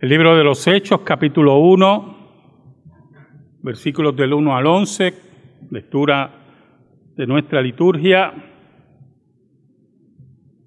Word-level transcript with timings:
El 0.00 0.08
libro 0.08 0.36
de 0.36 0.42
los 0.42 0.66
Hechos, 0.66 1.02
capítulo 1.02 1.58
1, 1.58 2.16
versículos 3.62 4.16
del 4.16 4.34
1 4.34 4.56
al 4.56 4.66
11, 4.66 5.14
lectura 5.70 6.30
de 7.16 7.26
nuestra 7.26 7.62
liturgia, 7.62 8.34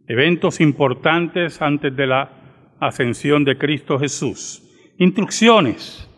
eventos 0.08 0.62
importantes 0.62 1.62
antes 1.62 1.94
de 1.94 2.08
la 2.08 2.32
ascensión 2.80 3.44
de 3.44 3.58
Cristo 3.58 4.00
Jesús, 4.00 4.64
instrucciones 4.98 6.10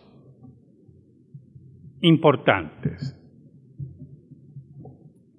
importantes. 2.00 3.16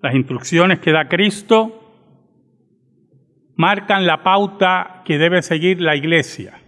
Las 0.04 0.14
instrucciones 0.14 0.80
que 0.80 0.92
da 0.92 1.08
Cristo 1.08 1.80
marcan 3.56 4.06
la 4.06 4.24
pauta 4.24 5.04
que 5.06 5.18
debe 5.18 5.42
seguir 5.42 5.82
la 5.82 5.96
iglesia. 5.96 6.61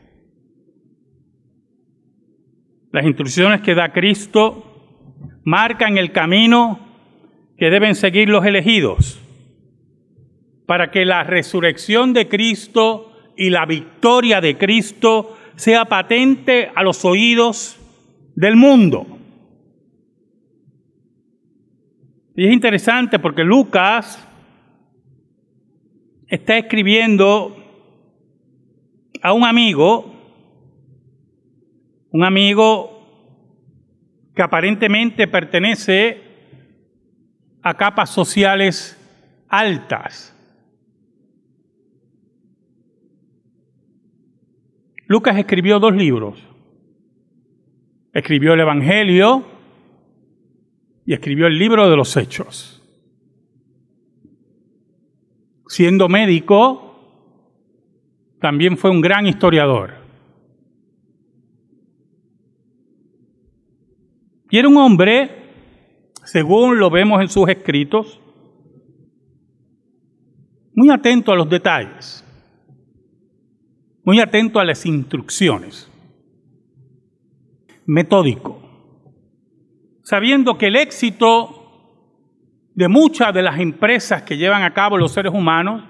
Las 2.94 3.06
instrucciones 3.06 3.62
que 3.62 3.74
da 3.74 3.92
Cristo 3.92 5.42
marcan 5.44 5.98
el 5.98 6.12
camino 6.12 6.80
que 7.58 7.72
deben 7.72 7.96
seguir 7.96 8.30
los 8.30 8.46
elegidos 8.46 9.20
para 10.68 10.92
que 10.92 11.04
la 11.04 11.24
resurrección 11.24 12.14
de 12.14 12.28
Cristo 12.28 13.12
y 13.36 13.50
la 13.50 13.66
victoria 13.66 14.42
de 14.42 14.60
Cristo 14.60 15.36
sea 15.56 15.86
patente 15.86 16.72
a 16.76 16.84
los 16.84 17.04
oídos 17.04 17.80
del 18.36 18.56
mundo. 18.56 19.08
Y 22.36 22.46
es 22.46 22.54
interesante 22.54 23.18
porque 23.18 23.44
Lucas 23.44 24.24
está 26.28 26.60
escribiendo 26.60 27.58
a 29.24 29.34
un 29.34 29.46
amigo, 29.46 30.13
un 32.14 32.24
amigo 32.24 32.92
que 34.36 34.44
aparentemente 34.44 35.28
pertenece 35.28 36.22
a 37.64 37.74
capas 37.74 38.12
sociales 38.12 38.98
altas. 39.50 40.30
Lucas 45.08 45.38
escribió 45.38 45.80
dos 45.80 45.96
libros. 45.96 46.40
Escribió 48.14 48.54
el 48.54 48.60
Evangelio 48.60 49.46
y 51.08 51.14
escribió 51.14 51.48
el 51.48 51.58
libro 51.58 51.90
de 51.90 51.98
los 51.98 52.16
Hechos. 52.16 52.80
Siendo 55.68 56.08
médico, 56.10 56.92
también 58.40 58.78
fue 58.78 58.92
un 58.92 59.02
gran 59.02 59.26
historiador. 59.26 60.03
Y 64.54 64.60
era 64.60 64.68
un 64.68 64.78
hombre, 64.78 65.32
según 66.26 66.78
lo 66.78 66.92
vemos 66.92 67.20
en 67.20 67.28
sus 67.28 67.50
escritos, 67.50 68.22
muy 70.76 70.92
atento 70.92 71.32
a 71.32 71.36
los 71.36 71.50
detalles 71.50 72.24
muy 74.04 74.20
atento 74.20 74.60
a 74.60 74.66
las 74.66 74.86
instrucciones, 74.86 75.90
metódico, 77.86 78.62
sabiendo 80.04 80.58
que 80.58 80.68
el 80.68 80.76
éxito 80.76 81.62
de 82.76 82.88
muchas 82.88 83.34
de 83.34 83.44
las 83.44 83.60
empresas 83.60 84.24
que 84.24 84.38
llevan 84.38 84.64
a 84.64 84.74
cabo 84.74 84.98
los 84.98 85.14
seres 85.14 85.34
humanos 85.34 85.84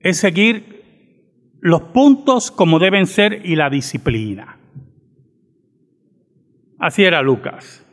es 0.00 0.18
seguir 0.18 1.52
los 1.60 1.82
puntos 1.82 2.50
como 2.50 2.78
deben 2.78 3.06
ser 3.06 3.42
y 3.44 3.56
la 3.56 3.68
disciplina. 3.68 4.58
Así 6.78 7.04
era 7.04 7.22
Lucas. 7.22 7.84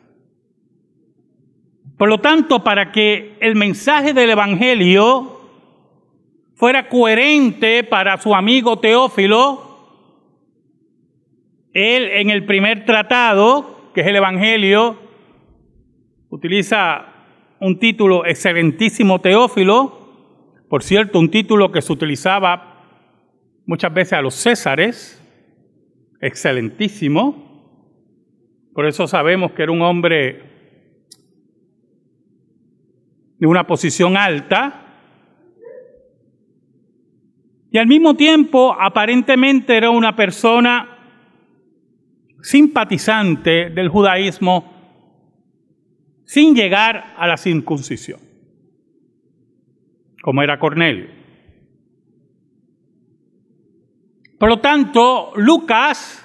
Por 1.98 2.10
lo 2.10 2.20
tanto, 2.20 2.64
para 2.64 2.92
que 2.92 3.38
el 3.40 3.56
mensaje 3.56 4.14
del 4.14 4.32
Evangelio 4.32 5.40
fuera 6.56 6.90
coherente 6.90 7.84
para 7.84 8.18
su 8.18 8.34
amigo 8.36 8.80
Teófilo, 8.80 9.74
él 11.74 12.10
en 12.14 12.30
el 12.30 12.46
primer 12.46 12.86
tratado, 12.86 13.92
que 13.94 14.02
es 14.02 14.08
el 14.08 14.16
Evangelio, 14.16 14.98
utiliza 16.30 17.06
un 17.60 17.80
título 17.80 18.26
excelentísimo 18.26 19.22
Teófilo, 19.22 20.00
por 20.68 20.84
cierto, 20.84 21.20
un 21.20 21.30
título 21.30 21.72
que 21.72 21.82
se 21.82 21.94
utilizaba 21.94 22.84
muchas 23.66 23.94
veces 23.94 24.14
a 24.14 24.22
los 24.22 24.34
Césares, 24.34 25.22
excelentísimo, 26.20 27.53
por 28.74 28.86
eso 28.86 29.08
sabemos 29.08 29.52
que 29.52 29.64
era 29.64 29.72
un 29.72 29.82
hombre 29.82 30.52
de 33.38 33.48
una 33.48 33.66
posición 33.66 34.18
alta, 34.18 34.80
y 37.72 37.78
al 37.80 37.88
mismo 37.88 38.16
tiempo, 38.16 38.76
aparentemente 38.80 39.76
era 39.76 39.90
una 39.90 40.16
persona 40.16 40.94
simpatizante 42.40 43.72
del 43.72 43.90
judaísmo 43.90 44.72
sin 46.24 46.54
llegar 46.56 47.16
a 47.18 47.28
la 47.28 47.36
circuncisión, 47.36 48.20
como 50.22 50.44
era 50.44 50.60
Cornelio. 50.60 51.10
Por 54.38 54.50
lo 54.50 54.60
tanto, 54.60 55.32
Lucas, 55.36 56.23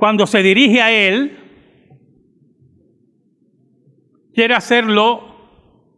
cuando 0.00 0.26
se 0.26 0.42
dirige 0.42 0.82
a 0.82 0.90
él, 0.90 1.38
quiere 4.34 4.54
hacerlo 4.54 5.36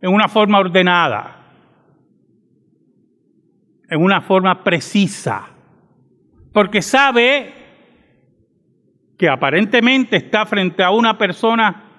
en 0.03 0.13
una 0.13 0.29
forma 0.29 0.59
ordenada 0.59 1.39
en 3.93 4.03
una 4.03 4.23
forma 4.23 4.65
precisa, 4.65 5.51
porque 6.51 6.81
sabe 6.81 7.53
que 9.19 9.29
aparentemente 9.29 10.17
está 10.17 10.47
frente 10.47 10.83
a 10.83 10.91
una 10.91 11.19
persona 11.19 11.91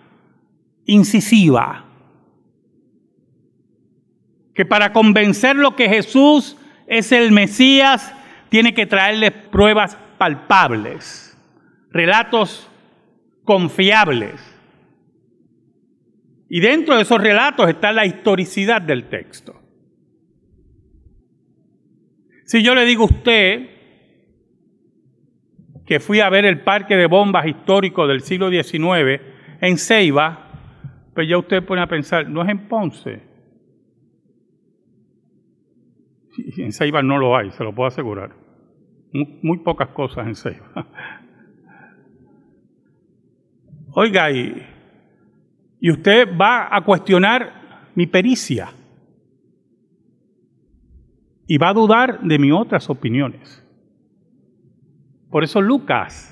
incisiva, 0.88 1.86
que 4.56 4.66
para 4.66 4.92
convencerlo 4.92 5.76
que 5.76 5.88
Jesús 5.88 6.58
es 6.88 7.12
el 7.12 7.32
Mesías, 7.32 8.12
tiene 8.50 8.74
que 8.74 8.88
traerle 8.88 9.30
pruebas 9.30 9.96
palpables, 10.18 11.33
relatos 11.94 12.70
confiables. 13.46 14.42
Y 16.50 16.60
dentro 16.60 16.96
de 16.96 17.04
esos 17.04 17.22
relatos 17.22 17.70
está 17.70 17.92
la 17.94 18.06
historicidad 18.06 18.82
del 18.82 19.10
texto. 19.10 19.60
Si 22.46 22.62
yo 22.62 22.76
le 22.76 22.86
digo 22.86 23.04
a 23.04 23.06
usted 23.08 23.70
que 25.86 26.00
fui 26.00 26.20
a 26.20 26.30
ver 26.30 26.46
el 26.46 26.62
parque 26.62 26.96
de 26.96 27.08
bombas 27.08 27.46
histórico 27.46 28.08
del 28.08 28.22
siglo 28.22 28.50
XIX 28.50 29.22
en 29.62 29.78
Ceiba, 29.78 30.52
pues 31.14 31.28
ya 31.28 31.38
usted 31.38 31.64
pone 31.64 31.82
a 31.82 31.88
pensar, 31.88 32.28
no 32.30 32.42
es 32.42 32.50
en 32.50 32.68
Ponce. 32.68 33.22
En 36.58 36.72
Ceiba 36.72 37.04
no 37.04 37.18
lo 37.18 37.36
hay, 37.38 37.52
se 37.52 37.64
lo 37.64 37.74
puedo 37.74 37.88
asegurar. 37.88 38.32
Muy, 39.12 39.60
pocas 39.60 39.90
cosas 39.90 40.26
en 40.28 40.36
Ceiba. 40.36 40.88
Oiga, 43.96 44.32
y, 44.32 44.66
y 45.80 45.92
usted 45.92 46.28
va 46.36 46.76
a 46.76 46.82
cuestionar 46.84 47.92
mi 47.96 48.08
pericia 48.08 48.70
y 51.46 51.58
va 51.58 51.70
a 51.70 51.74
dudar 51.74 52.22
de 52.22 52.40
mis 52.40 52.52
otras 52.52 52.90
opiniones. 52.90 53.64
Por 55.30 55.44
eso 55.44 55.62
Lucas 55.62 56.30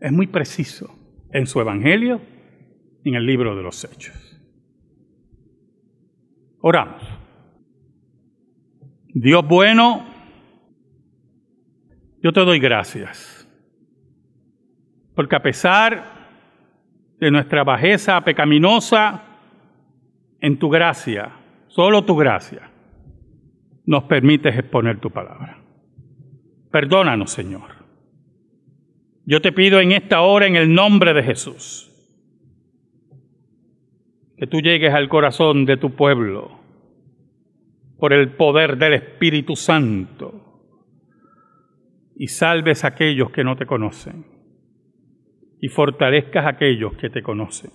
es 0.00 0.12
muy 0.12 0.26
preciso 0.26 0.92
en 1.32 1.46
su 1.46 1.60
Evangelio 1.60 2.20
y 3.04 3.10
en 3.10 3.14
el 3.14 3.26
libro 3.26 3.54
de 3.54 3.62
los 3.62 3.84
Hechos. 3.84 4.40
Oramos. 6.60 7.02
Dios 9.08 9.46
bueno, 9.46 10.04
yo 12.22 12.32
te 12.32 12.40
doy 12.40 12.58
gracias, 12.58 13.48
porque 15.14 15.36
a 15.36 15.42
pesar 15.42 16.15
de 17.18 17.30
nuestra 17.30 17.64
bajeza 17.64 18.20
pecaminosa, 18.22 19.22
en 20.40 20.58
tu 20.58 20.68
gracia, 20.68 21.32
solo 21.68 22.04
tu 22.04 22.16
gracia, 22.16 22.70
nos 23.86 24.04
permites 24.04 24.56
exponer 24.56 25.00
tu 25.00 25.10
palabra. 25.10 25.62
Perdónanos, 26.70 27.30
Señor. 27.30 27.76
Yo 29.24 29.40
te 29.40 29.52
pido 29.52 29.80
en 29.80 29.92
esta 29.92 30.20
hora, 30.20 30.46
en 30.46 30.56
el 30.56 30.72
nombre 30.72 31.14
de 31.14 31.22
Jesús, 31.22 31.90
que 34.36 34.46
tú 34.46 34.60
llegues 34.60 34.92
al 34.92 35.08
corazón 35.08 35.64
de 35.64 35.78
tu 35.78 35.96
pueblo 35.96 36.60
por 37.98 38.12
el 38.12 38.36
poder 38.36 38.76
del 38.76 38.92
Espíritu 38.92 39.56
Santo, 39.56 40.42
y 42.18 42.28
salves 42.28 42.84
a 42.84 42.88
aquellos 42.88 43.30
que 43.30 43.44
no 43.44 43.56
te 43.56 43.66
conocen 43.66 44.35
y 45.60 45.68
fortalezcas 45.68 46.44
a 46.44 46.50
aquellos 46.50 46.94
que 46.96 47.10
te 47.10 47.22
conocen. 47.22 47.70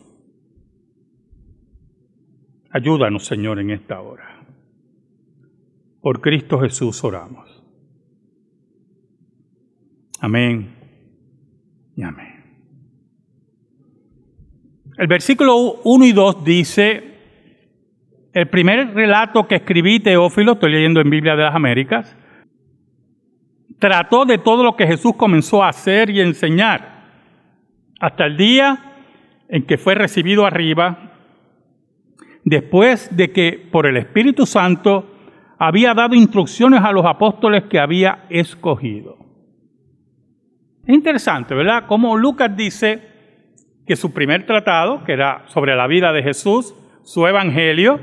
Ayúdanos, 2.72 3.26
Señor, 3.26 3.60
en 3.60 3.72
esta 3.72 4.00
hora. 4.00 4.44
Por 6.02 6.22
Cristo 6.22 6.60
Jesús 6.60 7.04
oramos. 7.04 7.64
Amén 10.20 10.76
y 11.96 12.04
amén. 12.04 12.32
El 14.98 15.08
versículo 15.08 15.82
1 15.84 16.06
y 16.06 16.12
2 16.12 16.44
dice, 16.44 17.12
el 18.34 18.48
primer 18.50 18.94
relato 18.94 19.48
que 19.48 19.56
escribí, 19.56 20.00
Teófilo, 20.00 20.54
estoy 20.54 20.72
leyendo 20.72 21.02
en 21.02 21.10
Biblia 21.10 21.36
de 21.36 21.44
las 21.44 21.56
Américas, 21.56 22.16
trató 23.80 24.26
de 24.26 24.38
todo 24.38 24.64
lo 24.64 24.76
que 24.76 24.88
Jesús 24.88 25.16
comenzó 25.18 25.64
a 25.64 25.70
hacer 25.70 26.10
y 26.12 26.22
enseñar, 26.22 26.91
hasta 28.02 28.26
el 28.26 28.36
día 28.36 28.80
en 29.48 29.66
que 29.66 29.78
fue 29.78 29.94
recibido 29.96 30.46
arriba, 30.46 31.12
después 32.44 33.16
de 33.16 33.32
que 33.32 33.70
por 33.72 33.86
el 33.86 33.96
Espíritu 33.96 34.46
Santo 34.48 35.08
había 35.60 35.94
dado 35.94 36.16
instrucciones 36.16 36.82
a 36.84 36.92
los 36.92 37.06
apóstoles 37.06 37.66
que 37.66 37.80
había 37.80 38.26
escogido. 38.30 39.18
Es 40.84 40.96
interesante, 40.96 41.54
¿verdad? 41.54 41.86
Como 41.86 42.18
Lucas 42.18 42.58
dice 42.58 43.08
que 43.86 43.96
su 43.96 44.12
primer 44.12 44.48
tratado, 44.48 45.04
que 45.04 45.14
era 45.14 45.44
sobre 45.50 45.76
la 45.76 45.86
vida 45.86 46.12
de 46.12 46.24
Jesús, 46.24 46.74
su 47.04 47.28
evangelio, 47.28 48.00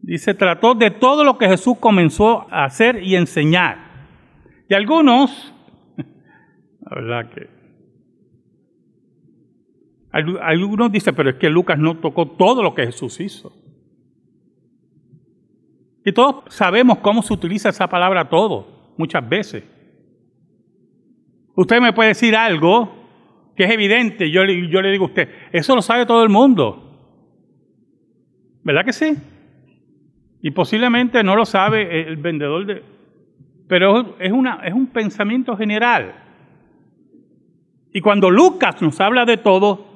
dice, 0.00 0.32
trató 0.32 0.74
de 0.74 0.90
todo 0.90 1.24
lo 1.24 1.36
que 1.36 1.46
Jesús 1.46 1.76
comenzó 1.78 2.46
a 2.50 2.64
hacer 2.64 3.02
y 3.02 3.16
enseñar. 3.16 3.76
Y 4.70 4.74
algunos, 4.74 5.52
la 5.96 6.94
verdad 6.94 7.30
que, 7.30 7.51
algunos 10.12 10.92
dicen, 10.92 11.14
pero 11.14 11.30
es 11.30 11.36
que 11.36 11.48
Lucas 11.48 11.78
no 11.78 11.96
tocó 11.96 12.28
todo 12.28 12.62
lo 12.62 12.74
que 12.74 12.84
Jesús 12.84 13.18
hizo. 13.20 13.52
Y 16.04 16.12
todos 16.12 16.44
sabemos 16.54 16.98
cómo 16.98 17.22
se 17.22 17.32
utiliza 17.32 17.70
esa 17.70 17.88
palabra 17.88 18.28
todo, 18.28 18.92
muchas 18.98 19.26
veces. 19.26 19.64
Usted 21.54 21.80
me 21.80 21.92
puede 21.92 22.08
decir 22.08 22.36
algo 22.36 22.92
que 23.56 23.64
es 23.64 23.70
evidente, 23.70 24.30
yo, 24.30 24.44
yo 24.44 24.82
le 24.82 24.90
digo 24.90 25.04
a 25.04 25.08
usted, 25.08 25.28
eso 25.52 25.74
lo 25.74 25.82
sabe 25.82 26.06
todo 26.06 26.22
el 26.22 26.28
mundo. 26.28 26.90
¿Verdad 28.64 28.84
que 28.84 28.92
sí? 28.92 29.16
Y 30.42 30.50
posiblemente 30.50 31.22
no 31.22 31.36
lo 31.36 31.44
sabe 31.44 32.02
el 32.08 32.16
vendedor 32.16 32.66
de... 32.66 32.82
Pero 33.68 34.16
es, 34.18 34.32
una, 34.32 34.60
es 34.64 34.74
un 34.74 34.88
pensamiento 34.88 35.56
general. 35.56 36.14
Y 37.92 38.00
cuando 38.00 38.30
Lucas 38.30 38.80
nos 38.82 39.00
habla 39.00 39.24
de 39.24 39.36
todo, 39.36 39.91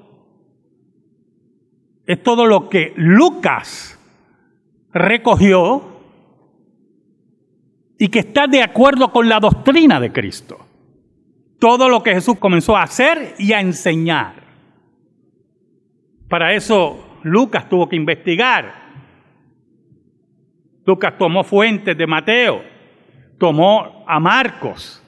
es 2.07 2.23
todo 2.23 2.47
lo 2.47 2.69
que 2.69 2.93
Lucas 2.97 3.99
recogió 4.93 5.83
y 7.99 8.09
que 8.09 8.21
está 8.21 8.47
de 8.47 8.63
acuerdo 8.63 9.11
con 9.11 9.29
la 9.29 9.41
doctrina 9.41 10.01
de 10.01 10.13
Cristo 10.13 10.67
todo 11.59 11.89
lo 11.89 12.03
que 12.03 12.15
Jesús 12.15 12.39
comenzó 12.39 12.77
a 12.77 12.83
hacer 12.83 13.35
y 13.39 13.53
a 13.53 13.61
enseñar. 13.61 14.35
Para 16.29 16.53
eso 16.53 17.19
Lucas 17.23 17.69
tuvo 17.69 17.89
que 17.89 17.97
investigar. 17.97 18.87
Lucas 20.85 21.15
tomó 21.19 21.43
fuentes 21.43 21.97
de 21.97 22.07
Mateo, 22.07 22.63
tomó 23.39 24.05
a 24.07 24.21
Marcos, 24.21 25.03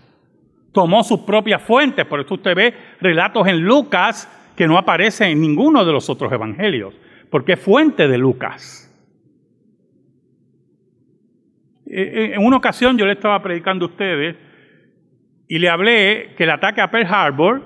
tomó 0.72 1.04
sus 1.04 1.20
propias 1.20 1.62
fuentes. 1.62 2.04
Por 2.06 2.20
eso 2.20 2.34
usted 2.34 2.54
ve 2.54 2.74
relatos 3.00 3.46
en 3.46 3.60
Lucas 3.60 4.28
que 4.58 4.66
no 4.66 4.76
aparecen 4.76 5.30
en 5.30 5.40
ninguno 5.40 5.84
de 5.84 5.92
los 5.92 6.10
otros 6.10 6.32
evangelios, 6.32 6.92
porque 7.30 7.52
es 7.52 7.60
fuente 7.60 8.08
de 8.08 8.18
Lucas. 8.18 8.92
Eh, 11.86 12.02
eh, 12.02 12.32
en 12.34 12.44
una 12.44 12.56
ocasión 12.56 12.98
yo 12.98 13.06
le 13.06 13.12
estaba 13.12 13.40
predicando 13.40 13.84
a 13.84 13.88
ustedes 13.88 14.34
y 15.46 15.60
le 15.60 15.68
hablé 15.68 16.34
que 16.36 16.42
el 16.42 16.50
ataque 16.50 16.80
a 16.80 16.90
Pearl 16.90 17.06
Harbor 17.06 17.62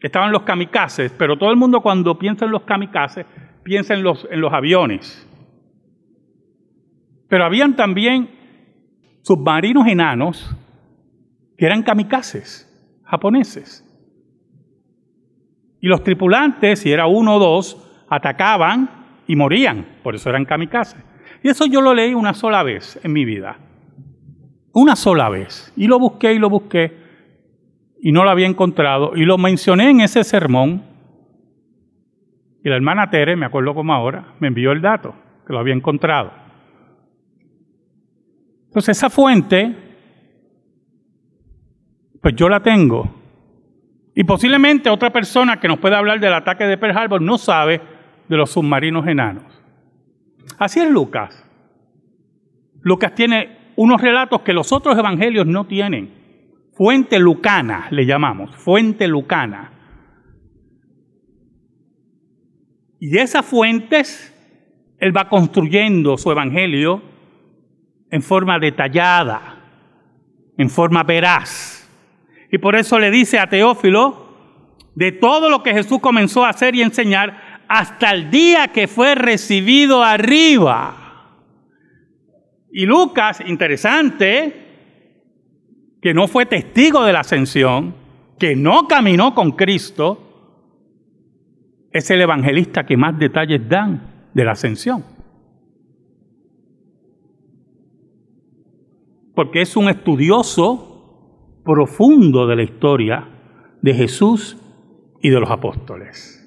estaban 0.00 0.32
los 0.32 0.42
kamikazes, 0.42 1.12
pero 1.12 1.38
todo 1.38 1.52
el 1.52 1.56
mundo 1.56 1.80
cuando 1.80 2.18
piensa 2.18 2.46
en 2.46 2.50
los 2.50 2.62
kamikazes 2.62 3.26
piensa 3.62 3.94
en 3.94 4.02
los, 4.02 4.26
en 4.28 4.40
los 4.40 4.52
aviones. 4.52 5.24
Pero 7.28 7.44
habían 7.44 7.76
también 7.76 8.28
submarinos 9.22 9.86
enanos 9.86 10.52
que 11.56 11.64
eran 11.64 11.84
kamikazes 11.84 12.68
japoneses. 13.04 13.83
Y 15.84 15.88
los 15.88 16.02
tripulantes, 16.02 16.78
si 16.78 16.90
era 16.90 17.06
uno 17.06 17.34
o 17.34 17.38
dos, 17.38 17.76
atacaban 18.08 18.88
y 19.26 19.36
morían, 19.36 19.84
por 20.02 20.14
eso 20.14 20.30
eran 20.30 20.46
kamikazes. 20.46 21.04
Y 21.42 21.48
eso 21.50 21.66
yo 21.66 21.82
lo 21.82 21.92
leí 21.92 22.14
una 22.14 22.32
sola 22.32 22.62
vez 22.62 22.98
en 23.02 23.12
mi 23.12 23.26
vida 23.26 23.58
una 24.74 24.96
sola 24.96 25.28
vez. 25.28 25.72
Y 25.76 25.86
lo 25.86 25.98
busqué 25.98 26.34
y 26.34 26.38
lo 26.38 26.50
busqué 26.50 26.92
y 28.00 28.12
no 28.12 28.24
lo 28.24 28.30
había 28.30 28.46
encontrado. 28.46 29.12
Y 29.16 29.24
lo 29.24 29.38
mencioné 29.38 29.90
en 29.90 30.00
ese 30.00 30.22
sermón. 30.24 30.82
Y 32.62 32.68
la 32.68 32.76
hermana 32.76 33.08
Tere, 33.08 33.36
me 33.36 33.46
acuerdo 33.46 33.74
como 33.74 33.94
ahora, 33.94 34.34
me 34.40 34.48
envió 34.48 34.72
el 34.72 34.82
dato, 34.82 35.14
que 35.46 35.52
lo 35.52 35.58
había 35.58 35.74
encontrado. 35.74 36.32
Entonces 38.66 38.96
esa 38.96 39.08
fuente, 39.08 39.74
pues 42.20 42.34
yo 42.34 42.48
la 42.48 42.60
tengo. 42.60 43.23
Y 44.14 44.24
posiblemente 44.24 44.90
otra 44.90 45.10
persona 45.10 45.58
que 45.58 45.68
nos 45.68 45.78
pueda 45.78 45.98
hablar 45.98 46.20
del 46.20 46.34
ataque 46.34 46.64
de 46.64 46.78
Pearl 46.78 46.96
Harbor 46.96 47.20
no 47.20 47.36
sabe 47.36 47.80
de 48.28 48.36
los 48.36 48.50
submarinos 48.50 49.06
enanos. 49.06 49.44
Así 50.58 50.80
es 50.80 50.90
Lucas. 50.90 51.44
Lucas 52.82 53.14
tiene 53.14 53.72
unos 53.76 54.00
relatos 54.00 54.42
que 54.42 54.52
los 54.52 54.72
otros 54.72 54.96
evangelios 54.96 55.46
no 55.46 55.66
tienen. 55.66 56.12
Fuente 56.74 57.18
lucana 57.18 57.88
le 57.90 58.04
llamamos, 58.06 58.54
fuente 58.56 59.08
lucana. 59.08 59.72
Y 63.00 63.18
esas 63.18 63.44
fuentes, 63.44 64.32
él 64.98 65.16
va 65.16 65.28
construyendo 65.28 66.16
su 66.16 66.30
evangelio 66.30 67.02
en 68.10 68.22
forma 68.22 68.58
detallada, 68.58 69.56
en 70.56 70.70
forma 70.70 71.02
veraz. 71.02 71.83
Y 72.54 72.58
por 72.58 72.76
eso 72.76 73.00
le 73.00 73.10
dice 73.10 73.40
a 73.40 73.48
Teófilo, 73.48 74.28
de 74.94 75.10
todo 75.10 75.50
lo 75.50 75.64
que 75.64 75.72
Jesús 75.72 75.98
comenzó 75.98 76.44
a 76.44 76.50
hacer 76.50 76.76
y 76.76 76.82
enseñar 76.82 77.64
hasta 77.66 78.12
el 78.12 78.30
día 78.30 78.68
que 78.68 78.86
fue 78.86 79.16
recibido 79.16 80.04
arriba. 80.04 81.40
Y 82.70 82.86
Lucas, 82.86 83.42
interesante, 83.44 84.68
que 86.00 86.14
no 86.14 86.28
fue 86.28 86.46
testigo 86.46 87.02
de 87.02 87.12
la 87.12 87.22
ascensión, 87.22 87.96
que 88.38 88.54
no 88.54 88.86
caminó 88.86 89.34
con 89.34 89.50
Cristo, 89.50 90.70
es 91.90 92.08
el 92.12 92.20
evangelista 92.20 92.86
que 92.86 92.96
más 92.96 93.18
detalles 93.18 93.68
dan 93.68 94.30
de 94.32 94.44
la 94.44 94.52
ascensión. 94.52 95.04
Porque 99.34 99.62
es 99.62 99.76
un 99.76 99.88
estudioso 99.88 100.93
profundo 101.64 102.46
de 102.46 102.56
la 102.56 102.62
historia 102.62 103.28
de 103.80 103.94
Jesús 103.94 104.56
y 105.20 105.30
de 105.30 105.40
los 105.40 105.50
apóstoles. 105.50 106.40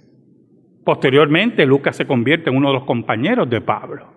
Posteriormente, 0.86 1.66
Lucas 1.66 1.98
se 1.98 2.08
convierte 2.08 2.50
en 2.50 2.56
uno 2.56 2.70
de 2.70 2.76
los 2.76 2.86
compañeros 2.86 3.50
de 3.50 3.60
Pablo. 3.60 4.08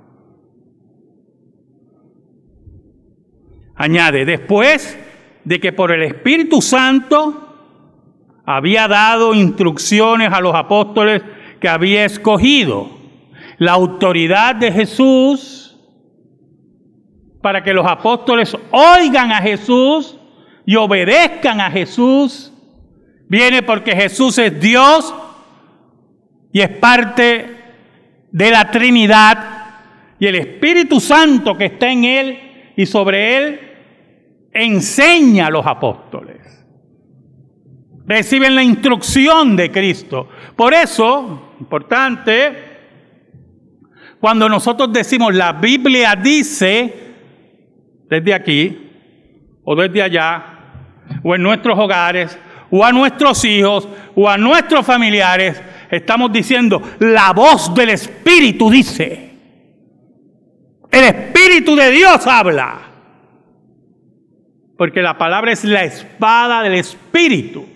Añade, 3.75 4.25
después 4.25 4.99
de 5.45 5.59
que 5.59 5.73
por 5.73 5.90
el 5.90 6.02
Espíritu 6.02 6.61
Santo 6.61 7.47
había 8.45 8.87
dado 8.87 9.33
instrucciones 9.35 10.30
a 10.33 10.40
los 10.40 10.54
apóstoles 10.54 11.23
que 11.59 11.69
había 11.69 12.04
escogido, 12.04 12.90
la 13.59 13.73
autoridad 13.73 14.54
de 14.54 14.71
Jesús 14.71 15.76
para 17.42 17.62
que 17.62 17.73
los 17.73 17.87
apóstoles 17.87 18.57
oigan 18.71 19.33
a 19.33 19.40
Jesús 19.40 20.20
y 20.71 20.77
obedezcan 20.77 21.61
a 21.61 21.69
Jesús, 21.69 22.53
viene 23.27 23.61
porque 23.65 23.91
Jesús 23.91 24.39
es 24.39 24.61
Dios 24.61 25.12
y 26.53 26.61
es 26.61 26.69
parte 26.69 27.57
de 28.31 28.50
la 28.53 28.71
Trinidad 28.71 29.39
y 30.21 30.29
el 30.29 30.37
Espíritu 30.37 31.00
Santo 31.00 31.59
que 31.59 31.65
está 31.65 31.91
en 31.91 32.05
él 32.05 32.39
y 32.77 32.87
sobre 32.87 33.37
él 33.37 33.61
enseña 34.53 35.49
a 35.49 35.50
los 35.50 35.67
apóstoles. 35.67 36.39
Reciben 38.07 38.55
la 38.55 38.62
instrucción 38.62 39.57
de 39.57 39.73
Cristo. 39.73 40.29
Por 40.55 40.73
eso, 40.73 41.55
importante, 41.59 42.53
cuando 44.21 44.49
nosotros 44.49 44.93
decimos 44.93 45.35
la 45.35 45.53
Biblia 45.53 46.15
dice, 46.15 46.95
desde 48.09 48.33
aquí 48.33 48.91
o 49.65 49.75
desde 49.75 50.00
allá, 50.00 50.50
o 51.23 51.35
en 51.35 51.43
nuestros 51.43 51.79
hogares, 51.79 52.38
o 52.71 52.85
a 52.85 52.93
nuestros 52.93 53.45
hijos, 53.45 53.88
o 54.14 54.29
a 54.29 54.38
nuestros 54.38 54.87
familiares, 54.87 55.61
estamos 55.90 56.33
diciendo, 56.33 56.81
la 57.00 57.33
voz 57.33 57.75
del 57.75 57.90
Espíritu 57.90 58.71
dice, 58.71 59.31
el 60.90 61.05
Espíritu 61.05 61.76
de 61.76 61.90
Dios 61.90 62.26
habla, 62.26 62.79
porque 64.76 65.02
la 65.02 65.19
palabra 65.19 65.52
es 65.52 65.64
la 65.64 65.85
espada 65.85 66.62
del 66.62 66.75
Espíritu, 66.75 67.67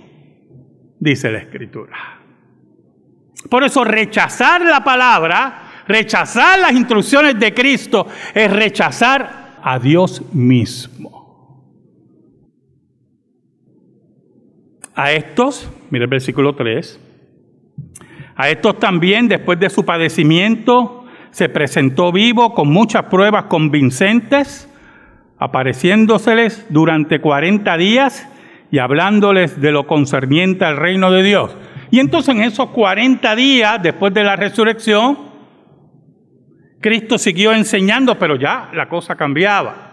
dice 0.99 1.31
la 1.31 1.39
Escritura. 1.39 1.97
Por 3.51 3.63
eso 3.63 3.85
rechazar 3.85 4.63
la 4.63 4.83
palabra, 4.83 5.83
rechazar 5.87 6.59
las 6.59 6.73
instrucciones 6.73 7.39
de 7.39 7.53
Cristo, 7.53 8.07
es 8.35 8.51
rechazar 8.51 9.59
a 9.63 9.79
Dios 9.79 10.23
mismo. 10.33 11.24
A 14.95 15.13
estos, 15.13 15.71
mire 15.91 16.05
el 16.05 16.11
versículo 16.11 16.55
3, 16.55 17.01
a 18.37 18.49
estos 18.49 18.79
también, 18.79 19.29
después 19.29 19.59
de 19.61 19.71
su 19.71 19.85
padecimiento, 19.85 21.05
se 21.31 21.49
presentó 21.49 22.13
vivo 22.13 22.55
con 22.55 22.69
muchas 22.69 23.05
pruebas 23.05 23.45
convincentes, 23.45 24.69
apareciéndoseles 25.39 26.67
durante 26.69 27.21
40 27.21 27.77
días 27.77 28.29
y 28.71 28.79
hablándoles 28.79 29.61
de 29.61 29.73
lo 29.73 29.87
concerniente 29.87 30.65
al 30.65 30.77
reino 30.77 31.11
de 31.11 31.23
Dios. 31.23 31.57
Y 31.91 32.01
entonces 32.01 32.35
en 32.35 32.43
esos 32.43 32.71
40 32.71 33.37
días, 33.37 33.81
después 33.83 34.13
de 34.15 34.25
la 34.25 34.37
resurrección, 34.37 35.19
Cristo 36.81 37.19
siguió 37.19 37.53
enseñando, 37.53 38.19
pero 38.19 38.37
ya 38.37 38.71
la 38.75 38.89
cosa 38.89 39.15
cambiaba. 39.17 39.93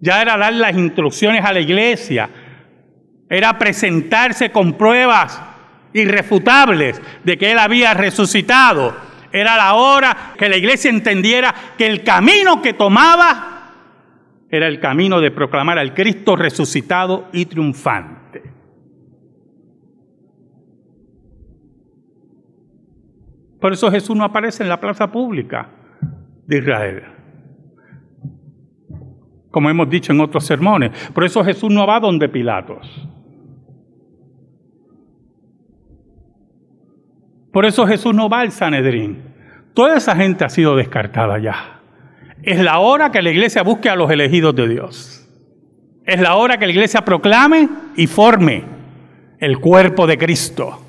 Ya 0.00 0.22
era 0.22 0.36
dar 0.36 0.52
las 0.52 0.76
instrucciones 0.76 1.44
a 1.44 1.52
la 1.52 1.60
iglesia, 1.60 2.28
era 3.28 3.58
presentarse 3.58 4.50
con 4.50 4.74
pruebas 4.74 5.40
irrefutables 5.92 7.00
de 7.24 7.38
que 7.38 7.52
Él 7.52 7.58
había 7.58 7.94
resucitado. 7.94 8.94
Era 9.32 9.56
la 9.56 9.74
hora 9.74 10.34
que 10.38 10.48
la 10.48 10.56
iglesia 10.56 10.90
entendiera 10.90 11.54
que 11.76 11.86
el 11.86 12.02
camino 12.02 12.62
que 12.62 12.72
tomaba 12.72 13.58
era 14.50 14.66
el 14.66 14.80
camino 14.80 15.20
de 15.20 15.30
proclamar 15.30 15.78
al 15.78 15.92
Cristo 15.92 16.36
resucitado 16.36 17.28
y 17.32 17.44
triunfante. 17.44 18.18
Por 23.60 23.72
eso 23.72 23.90
Jesús 23.90 24.16
no 24.16 24.24
aparece 24.24 24.62
en 24.62 24.68
la 24.68 24.80
plaza 24.80 25.10
pública 25.10 25.68
de 26.46 26.58
Israel. 26.58 27.02
Como 29.50 29.68
hemos 29.68 29.90
dicho 29.90 30.12
en 30.12 30.20
otros 30.20 30.46
sermones. 30.46 30.92
Por 31.12 31.24
eso 31.24 31.44
Jesús 31.44 31.70
no 31.70 31.86
va 31.86 32.00
donde 32.00 32.28
Pilatos. 32.28 33.08
Por 37.58 37.66
eso 37.66 37.88
Jesús 37.88 38.14
no 38.14 38.28
va 38.28 38.42
al 38.42 38.52
Sanedrín. 38.52 39.20
Toda 39.74 39.96
esa 39.96 40.14
gente 40.14 40.44
ha 40.44 40.48
sido 40.48 40.76
descartada 40.76 41.40
ya. 41.40 41.80
Es 42.40 42.60
la 42.60 42.78
hora 42.78 43.10
que 43.10 43.20
la 43.20 43.30
iglesia 43.30 43.64
busque 43.64 43.90
a 43.90 43.96
los 43.96 44.08
elegidos 44.12 44.54
de 44.54 44.68
Dios. 44.68 45.28
Es 46.06 46.20
la 46.20 46.36
hora 46.36 46.56
que 46.56 46.66
la 46.66 46.72
iglesia 46.72 47.04
proclame 47.04 47.68
y 47.96 48.06
forme 48.06 48.62
el 49.40 49.58
cuerpo 49.58 50.06
de 50.06 50.16
Cristo. 50.16 50.86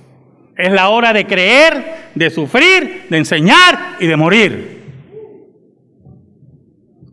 Es 0.56 0.72
la 0.72 0.90
hora 0.90 1.12
de 1.12 1.26
creer, 1.26 2.12
de 2.14 2.30
sufrir, 2.30 3.08
de 3.10 3.18
enseñar 3.18 3.96
y 4.00 4.06
de 4.06 4.16
morir. 4.16 4.84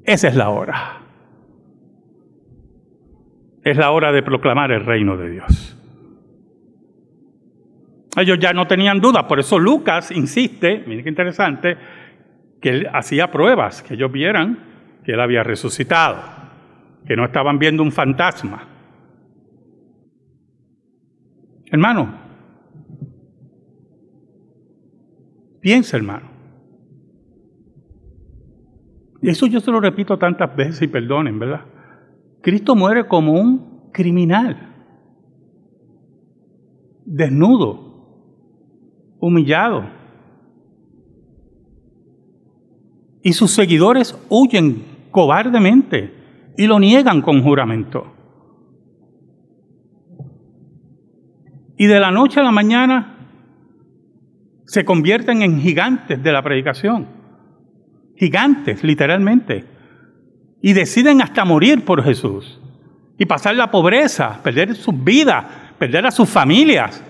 Esa 0.05 0.29
es 0.29 0.35
la 0.35 0.51
hora. 0.51 1.01
Es 3.65 3.79
la 3.79 3.91
hora 3.91 4.13
de 4.13 4.23
proclamar 4.23 4.71
el 4.71 4.85
reino 4.85 5.17
de 5.17 5.31
Dios. 5.31 5.76
Ellos 8.17 8.39
ya 8.39 8.53
no 8.53 8.67
tenían 8.67 9.01
dudas, 9.01 9.25
por 9.25 9.39
eso 9.39 9.59
Lucas 9.59 10.11
insiste, 10.11 10.83
miren 10.87 11.05
qué 11.05 11.11
interesante, 11.11 11.77
que 12.61 12.71
él 12.71 12.89
hacía 12.93 13.31
pruebas, 13.31 13.83
que 13.83 13.95
ellos 13.95 14.11
vieran 14.11 14.59
que 15.05 15.13
él 15.13 15.21
había 15.21 15.45
resucitado, 15.45 16.21
que 17.07 17.15
no 17.15 17.27
estaban 17.27 17.59
viendo 17.59 17.83
un 17.83 17.93
fantasma. 17.93 18.67
Hermano, 21.71 22.13
piensa 25.61 25.97
hermano. 25.97 26.31
Eso 29.23 29.47
yo 29.47 29.61
se 29.61 29.71
lo 29.71 29.81
repito 29.81 30.19
tantas 30.19 30.57
veces 30.57 30.83
y 30.83 30.89
perdonen, 30.89 31.39
¿verdad? 31.39 31.67
Cristo 32.43 32.75
muere 32.75 33.07
como 33.07 33.33
un 33.33 33.91
criminal, 33.93 34.73
desnudo, 37.05 37.86
humillado. 39.21 39.85
Y 43.23 43.33
sus 43.33 43.53
seguidores 43.53 44.17
huyen 44.29 44.85
cobardemente 45.11 46.15
y 46.57 46.67
lo 46.67 46.79
niegan 46.79 47.23
con 47.23 47.43
juramento. 47.43 48.13
Y 51.77 51.87
de 51.87 52.01
la 52.01 52.11
noche 52.11 52.41
a 52.41 52.43
la 52.43 52.53
mañana 52.53 53.17
se 54.67 54.85
convierten 54.85 55.43
en 55.43 55.61
gigantes 55.61 56.23
de 56.23 56.33
la 56.33 56.43
predicación. 56.43 57.07
Gigantes, 58.17 58.83
literalmente. 58.83 59.65
Y 60.63 60.73
deciden 60.73 61.21
hasta 61.21 61.45
morir 61.45 61.85
por 61.85 62.03
Jesús. 62.03 62.61
Y 63.19 63.27
pasar 63.27 63.57
la 63.57 63.71
pobreza, 63.71 64.41
perder 64.43 64.75
sus 64.75 65.03
vidas, 65.05 65.45
perder 65.79 66.07
a 66.07 66.11
sus 66.11 66.29
familias. 66.29 67.03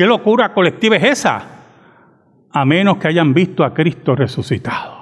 ¿Qué 0.00 0.06
locura 0.06 0.54
colectiva 0.54 0.96
es 0.96 1.04
esa? 1.04 1.42
A 2.50 2.64
menos 2.64 2.96
que 2.96 3.08
hayan 3.08 3.34
visto 3.34 3.62
a 3.62 3.74
Cristo 3.74 4.16
resucitado. 4.16 4.96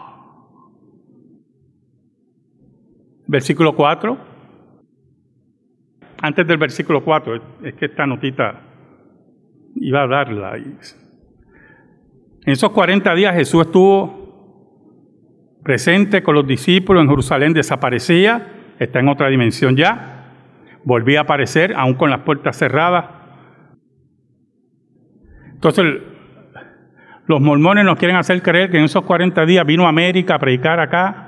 Versículo 3.28 3.76
4. 3.76 4.18
Antes 6.20 6.44
del 6.48 6.58
versículo 6.58 7.04
4, 7.04 7.42
es 7.62 7.74
que 7.74 7.84
esta 7.84 8.06
notita 8.06 8.60
iba 9.76 10.02
a 10.02 10.08
darla. 10.08 10.56
En 10.56 10.76
esos 12.44 12.70
40 12.70 13.14
días 13.14 13.36
Jesús 13.36 13.66
estuvo 13.66 15.60
presente 15.62 16.24
con 16.24 16.34
los 16.34 16.44
discípulos 16.44 17.04
en 17.04 17.08
Jerusalén, 17.08 17.52
desaparecía, 17.52 18.48
está 18.80 18.98
en 18.98 19.06
otra 19.06 19.28
dimensión 19.28 19.76
ya, 19.76 20.34
volvía 20.82 21.20
a 21.20 21.22
aparecer, 21.22 21.72
aún 21.76 21.94
con 21.94 22.10
las 22.10 22.22
puertas 22.22 22.58
cerradas, 22.58 23.17
entonces, 25.58 25.86
los 27.26 27.40
mormones 27.40 27.84
nos 27.84 27.98
quieren 27.98 28.16
hacer 28.16 28.40
creer 28.42 28.70
que 28.70 28.78
en 28.78 28.84
esos 28.84 29.02
40 29.02 29.44
días 29.44 29.66
vino 29.66 29.86
a 29.86 29.88
América 29.88 30.36
a 30.36 30.38
predicar 30.38 30.78
acá, 30.78 31.24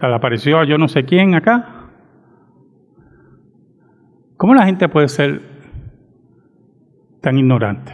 le 0.00 0.14
apareció 0.14 0.58
a 0.58 0.64
yo 0.64 0.78
no 0.78 0.88
sé 0.88 1.04
quién 1.04 1.34
acá. 1.34 1.90
¿Cómo 4.38 4.54
la 4.54 4.64
gente 4.64 4.88
puede 4.88 5.08
ser 5.08 5.42
tan 7.20 7.36
ignorante, 7.36 7.92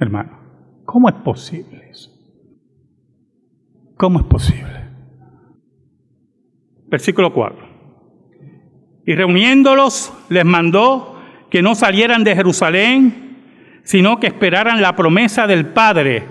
hermano? 0.00 0.36
¿Cómo 0.84 1.08
es 1.08 1.14
posible 1.14 1.88
eso? 1.88 2.10
¿Cómo 3.96 4.18
es 4.18 4.26
posible? 4.26 4.80
Versículo 6.88 7.32
4. 7.32 7.68
Y 9.06 9.14
reuniéndolos 9.14 10.12
les 10.28 10.44
mandó 10.44 11.20
que 11.50 11.62
no 11.62 11.76
salieran 11.76 12.24
de 12.24 12.34
Jerusalén, 12.34 13.31
sino 13.84 14.18
que 14.20 14.28
esperaran 14.28 14.80
la 14.80 14.94
promesa 14.94 15.46
del 15.46 15.66
Padre, 15.66 16.24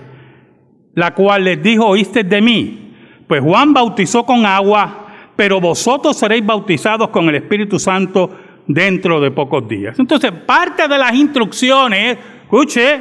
la 0.94 1.14
cual 1.14 1.44
les 1.44 1.62
dijo, 1.62 1.86
oíste 1.86 2.24
de 2.24 2.40
mí. 2.40 2.94
Pues 3.26 3.42
Juan 3.42 3.72
bautizó 3.72 4.24
con 4.24 4.44
agua, 4.44 5.06
pero 5.36 5.60
vosotros 5.60 6.16
seréis 6.16 6.44
bautizados 6.44 7.08
con 7.08 7.28
el 7.28 7.36
Espíritu 7.36 7.78
Santo 7.78 8.30
dentro 8.66 9.20
de 9.20 9.30
pocos 9.30 9.66
días. 9.68 9.98
Entonces, 9.98 10.32
parte 10.32 10.88
de 10.88 10.98
las 10.98 11.14
instrucciones, 11.14 12.18
escuche, 12.42 13.00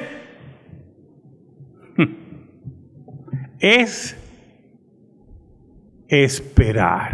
es 3.60 4.18
esperar. 6.08 7.12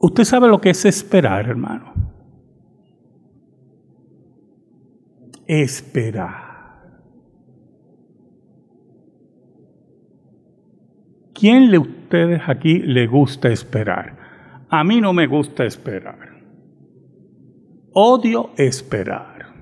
Usted 0.00 0.24
sabe 0.24 0.48
lo 0.48 0.60
que 0.60 0.70
es 0.70 0.84
esperar, 0.84 1.48
hermano. 1.48 1.97
Esperar. 5.48 6.46
¿Quién 11.34 11.70
de 11.70 11.78
ustedes 11.78 12.42
aquí 12.46 12.78
le 12.80 13.06
gusta 13.06 13.48
esperar? 13.48 14.16
A 14.68 14.84
mí 14.84 15.00
no 15.00 15.12
me 15.12 15.26
gusta 15.26 15.64
esperar. 15.64 16.18
Odio 17.92 18.50
esperar. 18.56 19.54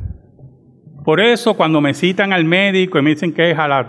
Por 1.05 1.21
eso 1.21 1.55
cuando 1.55 1.81
me 1.81 1.95
citan 1.95 2.33
al 2.33 2.45
médico 2.45 2.99
y 2.99 3.03
me 3.03 3.11
dicen 3.11 3.33
que 3.33 3.53
es 3.53 3.59
a 3.59 3.69
las 3.69 3.87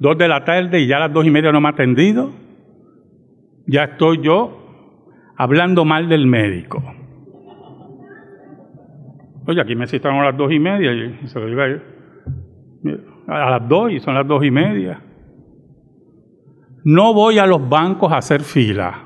dos 0.00 0.18
de 0.18 0.26
la 0.26 0.44
tarde 0.44 0.80
y 0.80 0.88
ya 0.88 0.96
a 0.96 1.00
las 1.00 1.12
dos 1.12 1.24
y 1.24 1.30
media 1.30 1.52
no 1.52 1.60
me 1.60 1.68
ha 1.68 1.72
atendido, 1.72 2.32
ya 3.66 3.84
estoy 3.84 4.20
yo 4.22 5.06
hablando 5.36 5.84
mal 5.84 6.08
del 6.08 6.26
médico. 6.26 6.82
Oye, 9.48 9.62
aquí 9.62 9.74
me 9.74 9.86
citaron 9.86 10.20
a 10.20 10.24
las 10.24 10.36
dos 10.36 10.52
y 10.52 10.58
media 10.58 10.92
y 10.92 11.26
se 11.26 11.40
lo 11.40 11.62
a 11.62 13.44
A 13.46 13.50
las 13.50 13.66
dos 13.66 13.90
y 13.90 13.98
son 13.98 14.14
las 14.14 14.28
dos 14.28 14.44
y 14.44 14.50
media. 14.50 15.00
No 16.84 17.14
voy 17.14 17.38
a 17.38 17.46
los 17.46 17.66
bancos 17.66 18.12
a 18.12 18.18
hacer 18.18 18.42
fila. 18.42 19.04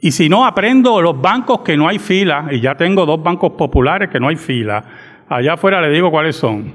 Y 0.00 0.12
si 0.12 0.30
no 0.30 0.46
aprendo 0.46 1.02
los 1.02 1.20
bancos 1.20 1.60
que 1.60 1.76
no 1.76 1.86
hay 1.86 1.98
fila, 1.98 2.46
y 2.50 2.60
ya 2.62 2.74
tengo 2.74 3.04
dos 3.04 3.22
bancos 3.22 3.52
populares 3.52 4.08
que 4.08 4.18
no 4.18 4.28
hay 4.28 4.36
fila, 4.36 4.82
allá 5.28 5.52
afuera 5.52 5.82
le 5.82 5.90
digo 5.90 6.10
cuáles 6.10 6.36
son. 6.36 6.72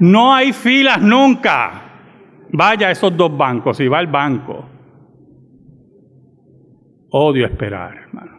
No 0.00 0.34
hay 0.34 0.54
filas 0.54 1.02
nunca. 1.02 1.82
Vaya 2.52 2.88
a 2.88 2.90
esos 2.90 3.14
dos 3.14 3.36
bancos 3.36 3.78
y 3.80 3.88
va 3.88 3.98
al 3.98 4.06
banco. 4.06 4.64
Odio 7.10 7.44
esperar, 7.44 7.98
hermano. 7.98 8.37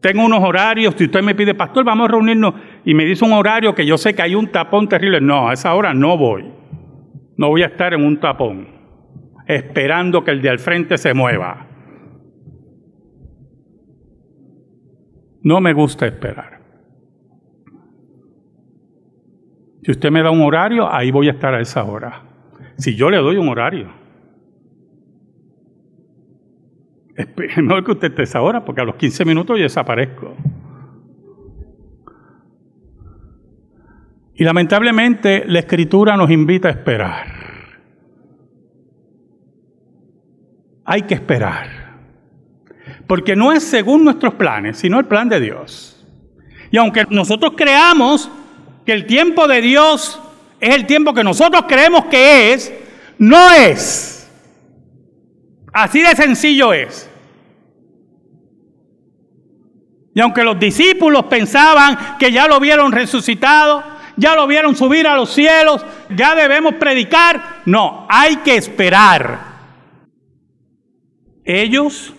Tengo 0.00 0.24
unos 0.24 0.42
horarios, 0.42 0.94
si 0.96 1.04
usted 1.04 1.22
me 1.22 1.34
pide, 1.34 1.54
pastor, 1.54 1.84
vamos 1.84 2.08
a 2.08 2.12
reunirnos 2.12 2.54
y 2.84 2.94
me 2.94 3.04
dice 3.04 3.24
un 3.24 3.32
horario 3.32 3.74
que 3.74 3.84
yo 3.84 3.98
sé 3.98 4.14
que 4.14 4.22
hay 4.22 4.34
un 4.34 4.46
tapón 4.48 4.88
terrible. 4.88 5.20
No, 5.20 5.48
a 5.48 5.54
esa 5.54 5.74
hora 5.74 5.92
no 5.92 6.16
voy. 6.16 6.52
No 7.36 7.48
voy 7.48 7.62
a 7.62 7.66
estar 7.66 7.94
en 7.94 8.04
un 8.04 8.18
tapón 8.20 8.78
esperando 9.46 10.22
que 10.22 10.30
el 10.30 10.42
de 10.42 10.50
al 10.50 10.58
frente 10.58 10.98
se 10.98 11.14
mueva. 11.14 11.66
No 15.42 15.60
me 15.60 15.72
gusta 15.72 16.06
esperar. 16.06 16.60
Si 19.82 19.90
usted 19.92 20.10
me 20.10 20.22
da 20.22 20.30
un 20.30 20.42
horario, 20.42 20.92
ahí 20.92 21.10
voy 21.10 21.28
a 21.28 21.32
estar 21.32 21.54
a 21.54 21.60
esa 21.60 21.82
hora. 21.84 22.22
Si 22.76 22.94
yo 22.94 23.08
le 23.08 23.16
doy 23.16 23.36
un 23.36 23.48
horario. 23.48 23.90
Es 27.36 27.56
mejor 27.58 27.84
que 27.84 27.92
usted 27.92 28.08
esté 28.08 28.22
a 28.22 28.24
esa 28.24 28.42
hora, 28.42 28.64
porque 28.64 28.80
a 28.80 28.84
los 28.84 28.94
15 28.94 29.24
minutos 29.24 29.56
yo 29.58 29.64
desaparezco. 29.64 30.36
Y 34.34 34.44
lamentablemente 34.44 35.44
la 35.46 35.58
escritura 35.58 36.16
nos 36.16 36.30
invita 36.30 36.68
a 36.68 36.70
esperar. 36.70 37.38
hay 40.88 41.02
que 41.02 41.14
esperar. 41.14 41.68
Porque 43.06 43.36
no 43.36 43.52
es 43.52 43.62
según 43.62 44.04
nuestros 44.04 44.34
planes, 44.34 44.78
sino 44.78 44.98
el 44.98 45.04
plan 45.04 45.28
de 45.28 45.38
Dios. 45.38 46.02
Y 46.70 46.78
aunque 46.78 47.04
nosotros 47.10 47.52
creamos 47.54 48.30
que 48.86 48.92
el 48.92 49.04
tiempo 49.04 49.46
de 49.46 49.60
Dios 49.60 50.18
es 50.58 50.74
el 50.74 50.86
tiempo 50.86 51.12
que 51.12 51.22
nosotros 51.22 51.64
creemos 51.68 52.06
que 52.06 52.54
es, 52.54 52.72
no 53.18 53.52
es. 53.52 54.30
Así 55.74 56.00
de 56.00 56.16
sencillo 56.16 56.72
es. 56.72 57.07
Y 60.18 60.20
aunque 60.20 60.42
los 60.42 60.58
discípulos 60.58 61.26
pensaban 61.26 62.18
que 62.18 62.32
ya 62.32 62.48
lo 62.48 62.58
vieron 62.58 62.90
resucitado, 62.90 63.84
ya 64.16 64.34
lo 64.34 64.48
vieron 64.48 64.74
subir 64.74 65.06
a 65.06 65.14
los 65.14 65.30
cielos, 65.30 65.86
ya 66.16 66.34
debemos 66.34 66.74
predicar, 66.74 67.60
no, 67.66 68.04
hay 68.10 68.38
que 68.38 68.56
esperar. 68.56 69.38
Ellos 71.44 72.12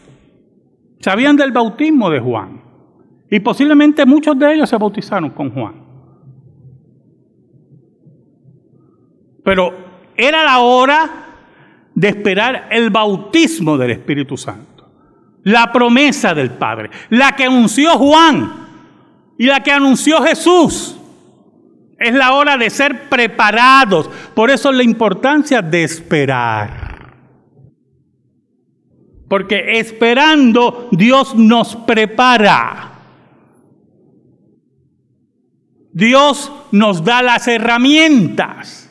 sabían 1.01 1.35
del 1.35 1.51
bautismo 1.51 2.09
de 2.09 2.21
Juan 2.21 2.61
y 3.29 3.41
posiblemente 3.41 4.05
muchos 4.05 4.39
de 4.39 4.53
ellos 4.53 4.69
se 4.69 4.77
bautizaron 4.77 5.31
con 5.31 5.51
Juan. 5.51 5.83
Pero 9.43 9.73
era 10.15 10.45
la 10.45 10.59
hora 10.59 11.09
de 11.93 12.07
esperar 12.07 12.69
el 12.71 12.91
bautismo 12.91 13.77
del 13.77 13.91
Espíritu 13.91 14.37
Santo, 14.37 14.78
la 15.43 15.71
promesa 15.71 16.33
del 16.33 16.51
Padre, 16.51 16.89
la 17.09 17.35
que 17.35 17.45
anunció 17.45 17.97
Juan 17.97 18.67
y 19.37 19.45
la 19.45 19.61
que 19.61 19.71
anunció 19.71 20.21
Jesús. 20.21 20.95
Es 21.97 22.13
la 22.13 22.33
hora 22.33 22.57
de 22.57 22.69
ser 22.69 23.09
preparados. 23.09 24.09
Por 24.33 24.49
eso 24.49 24.71
la 24.71 24.83
importancia 24.83 25.61
de 25.61 25.83
esperar. 25.83 26.89
Porque 29.27 29.79
esperando 29.79 30.87
Dios 30.91 31.35
nos 31.35 31.75
prepara. 31.75 32.89
Dios 35.91 36.51
nos 36.71 37.03
da 37.03 37.21
las 37.21 37.47
herramientas. 37.47 38.89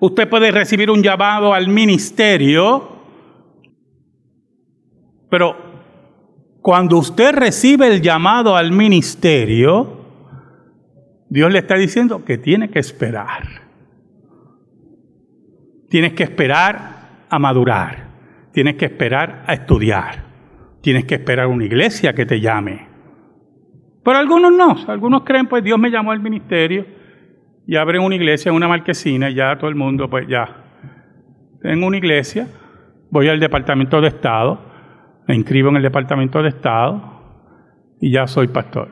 Usted 0.00 0.28
puede 0.28 0.50
recibir 0.50 0.90
un 0.90 1.02
llamado 1.02 1.54
al 1.54 1.68
ministerio, 1.68 2.97
pero 5.30 5.56
cuando 6.62 6.98
usted 6.98 7.34
recibe 7.34 7.86
el 7.86 8.02
llamado 8.02 8.56
al 8.56 8.72
ministerio, 8.72 9.98
Dios 11.28 11.52
le 11.52 11.58
está 11.58 11.76
diciendo 11.76 12.24
que 12.24 12.38
tiene 12.38 12.70
que 12.70 12.78
esperar. 12.78 13.42
Tienes 15.88 16.12
que 16.12 16.24
esperar 16.24 17.26
a 17.30 17.38
madurar, 17.38 18.08
tienes 18.52 18.76
que 18.76 18.86
esperar 18.86 19.44
a 19.46 19.54
estudiar, 19.54 20.24
tienes 20.82 21.04
que 21.04 21.14
esperar 21.14 21.46
una 21.46 21.64
iglesia 21.64 22.14
que 22.14 22.26
te 22.26 22.40
llame. 22.40 22.86
Pero 24.04 24.18
algunos 24.18 24.52
no, 24.52 24.76
algunos 24.86 25.22
creen, 25.24 25.46
pues 25.46 25.62
Dios 25.64 25.78
me 25.78 25.90
llamó 25.90 26.12
al 26.12 26.20
ministerio 26.20 26.86
y 27.66 27.76
abren 27.76 28.02
una 28.02 28.14
iglesia, 28.14 28.52
una 28.52 28.68
marquesina 28.68 29.30
y 29.30 29.34
ya 29.34 29.56
todo 29.58 29.68
el 29.68 29.76
mundo, 29.76 30.08
pues 30.08 30.26
ya. 30.26 30.64
Tengo 31.60 31.86
una 31.86 31.98
iglesia, 31.98 32.48
voy 33.10 33.28
al 33.28 33.40
departamento 33.40 34.00
de 34.00 34.08
Estado, 34.08 34.67
me 35.28 35.34
inscribo 35.34 35.68
en 35.68 35.76
el 35.76 35.82
departamento 35.82 36.42
de 36.42 36.48
Estado 36.48 37.02
y 38.00 38.10
ya 38.10 38.26
soy 38.26 38.48
pastor. 38.48 38.88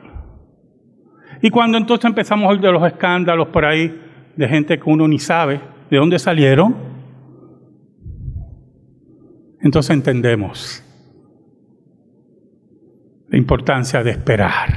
Y 1.41 1.49
cuando 1.49 1.79
entonces 1.79 2.05
empezamos 2.05 2.49
oír 2.49 2.61
de 2.61 2.71
los 2.71 2.85
escándalos 2.85 3.47
por 3.47 3.65
ahí, 3.65 3.99
de 4.35 4.47
gente 4.47 4.77
que 4.77 4.87
uno 4.87 5.07
ni 5.07 5.17
sabe 5.17 5.59
de 5.89 5.97
dónde 5.97 6.19
salieron, 6.19 6.75
entonces 9.61 9.95
entendemos 9.95 10.83
la 13.29 13.37
importancia 13.37 14.03
de 14.03 14.11
esperar, 14.11 14.69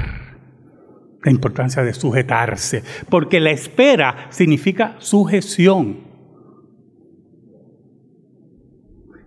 la 1.22 1.30
importancia 1.30 1.82
de 1.82 1.92
sujetarse, 1.92 2.82
porque 3.10 3.38
la 3.38 3.50
espera 3.50 4.28
significa 4.30 4.96
sujeción. 4.98 6.08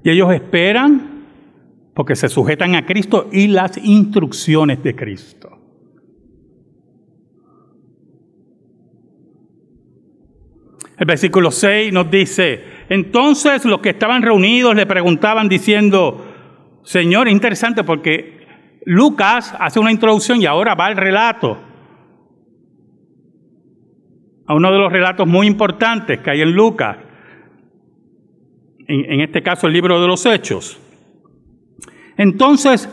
Y 0.04 0.10
ellos 0.10 0.34
esperan 0.34 1.13
porque 1.94 2.16
se 2.16 2.30
sujetan 2.30 2.76
a 2.76 2.86
Cristo 2.86 3.30
y 3.32 3.48
las 3.48 3.78
instrucciones 3.78 4.82
de 4.84 4.96
Cristo. 4.96 5.50
El 10.98 11.06
versículo 11.06 11.52
6 11.52 11.92
nos 11.92 12.10
dice, 12.10 12.64
entonces 12.90 13.66
los 13.66 13.80
que 13.80 13.90
estaban 13.90 14.22
reunidos 14.22 14.76
le 14.76 14.86
preguntaban 14.86 15.50
diciendo, 15.50 16.80
Señor, 16.84 17.28
es 17.28 17.34
interesante 17.34 17.84
porque 17.84 18.46
Lucas 18.86 19.56
hace 19.60 19.80
una 19.80 19.92
introducción 19.92 20.42
y 20.42 20.46
ahora 20.46 20.76
va 20.76 20.90
el 20.90 20.98
relato. 20.98 21.58
A 24.46 24.56
uno 24.56 24.72
de 24.72 24.78
los 24.78 24.92
relatos 24.92 25.26
muy 25.26 25.48
importantes 25.48 26.20
que 26.20 26.30
hay 26.30 26.42
en 26.42 26.52
Lucas, 26.52 26.98
en 28.88 29.22
este 29.22 29.42
caso 29.42 29.68
el 29.68 29.74
libro 29.74 30.02
de 30.02 30.08
los 30.08 30.26
Hechos. 30.26 30.83
Entonces 32.18 32.90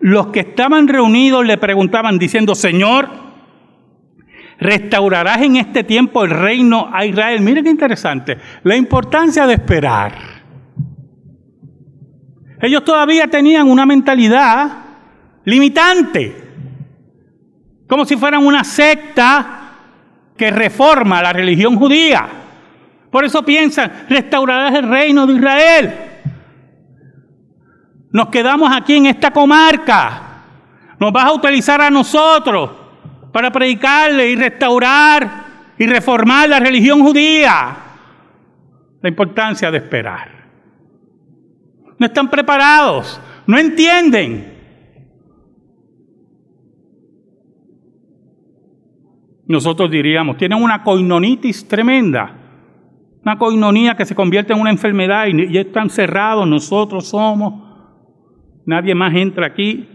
los 0.00 0.26
que 0.28 0.40
estaban 0.40 0.86
reunidos 0.88 1.46
le 1.46 1.56
preguntaban 1.56 2.18
diciendo, 2.18 2.54
Señor, 2.54 3.08
restaurarás 4.58 5.42
en 5.42 5.56
este 5.56 5.84
tiempo 5.84 6.24
el 6.24 6.30
reino 6.30 6.90
a 6.92 7.06
Israel. 7.06 7.40
Mire 7.40 7.62
qué 7.62 7.70
interesante, 7.70 8.36
la 8.62 8.76
importancia 8.76 9.46
de 9.46 9.54
esperar. 9.54 10.12
Ellos 12.60 12.84
todavía 12.84 13.26
tenían 13.28 13.68
una 13.68 13.84
mentalidad 13.86 14.72
limitante, 15.44 16.34
como 17.86 18.04
si 18.04 18.16
fueran 18.16 18.46
una 18.46 18.64
secta 18.64 19.72
que 20.36 20.50
reforma 20.50 21.22
la 21.22 21.32
religión 21.32 21.76
judía. 21.76 22.26
Por 23.10 23.24
eso 23.24 23.44
piensan, 23.44 24.06
restaurarás 24.08 24.74
el 24.74 24.88
reino 24.88 25.26
de 25.26 25.34
Israel. 25.34 25.94
Nos 28.14 28.28
quedamos 28.28 28.70
aquí 28.72 28.94
en 28.94 29.06
esta 29.06 29.32
comarca. 29.32 30.44
Nos 31.00 31.12
vas 31.12 31.24
a 31.24 31.32
utilizar 31.32 31.80
a 31.80 31.90
nosotros 31.90 32.70
para 33.32 33.50
predicarle 33.50 34.30
y 34.30 34.36
restaurar 34.36 35.44
y 35.76 35.84
reformar 35.84 36.48
la 36.48 36.60
religión 36.60 37.02
judía. 37.02 37.76
La 39.02 39.08
importancia 39.08 39.68
de 39.72 39.78
esperar. 39.78 40.30
No 41.98 42.06
están 42.06 42.30
preparados, 42.30 43.20
no 43.48 43.58
entienden. 43.58 44.54
nosotros 49.46 49.90
diríamos, 49.90 50.36
tienen 50.36 50.62
una 50.62 50.82
coinonitis 50.82 51.68
tremenda, 51.68 52.34
una 53.22 53.38
coinonía 53.38 53.96
que 53.96 54.06
se 54.06 54.14
convierte 54.14 54.52
en 54.52 54.60
una 54.60 54.70
enfermedad 54.70 55.26
y, 55.26 55.58
están 55.58 55.90
cerrados, 55.90 56.46
nosotros 56.46 57.08
somos, 57.08 57.63
nadie 58.66 58.94
más 58.94 59.14
entra 59.14 59.46
aquí, 59.46 59.88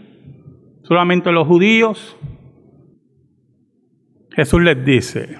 solamente 0.83 1.31
los 1.31 1.47
judíos. 1.47 2.17
Jesús 4.31 4.61
les 4.61 4.85
dice, 4.85 5.39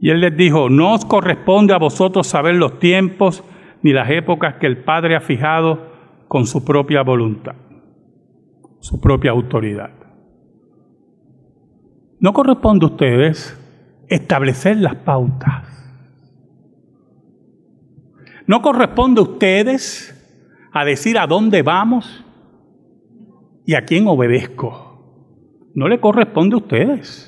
y 0.00 0.10
él 0.10 0.20
les 0.20 0.36
dijo, 0.36 0.70
no 0.70 0.94
os 0.94 1.04
corresponde 1.04 1.74
a 1.74 1.78
vosotros 1.78 2.26
saber 2.26 2.54
los 2.54 2.78
tiempos 2.78 3.44
ni 3.82 3.92
las 3.92 4.10
épocas 4.10 4.56
que 4.56 4.66
el 4.66 4.84
Padre 4.84 5.16
ha 5.16 5.20
fijado 5.20 5.90
con 6.28 6.46
su 6.46 6.64
propia 6.64 7.02
voluntad, 7.02 7.56
su 8.80 9.00
propia 9.00 9.32
autoridad. 9.32 9.90
No 12.18 12.32
corresponde 12.32 12.84
a 12.86 12.90
ustedes 12.90 13.56
establecer 14.08 14.76
las 14.76 14.94
pautas. 14.96 15.66
No 18.46 18.62
corresponde 18.62 19.20
a 19.20 19.24
ustedes 19.24 20.19
a 20.72 20.84
decir 20.84 21.18
a 21.18 21.26
dónde 21.26 21.62
vamos 21.62 22.24
y 23.66 23.74
a 23.74 23.84
quién 23.84 24.06
obedezco. 24.06 24.90
No 25.74 25.88
le 25.88 26.00
corresponde 26.00 26.54
a 26.54 26.58
ustedes. 26.58 27.26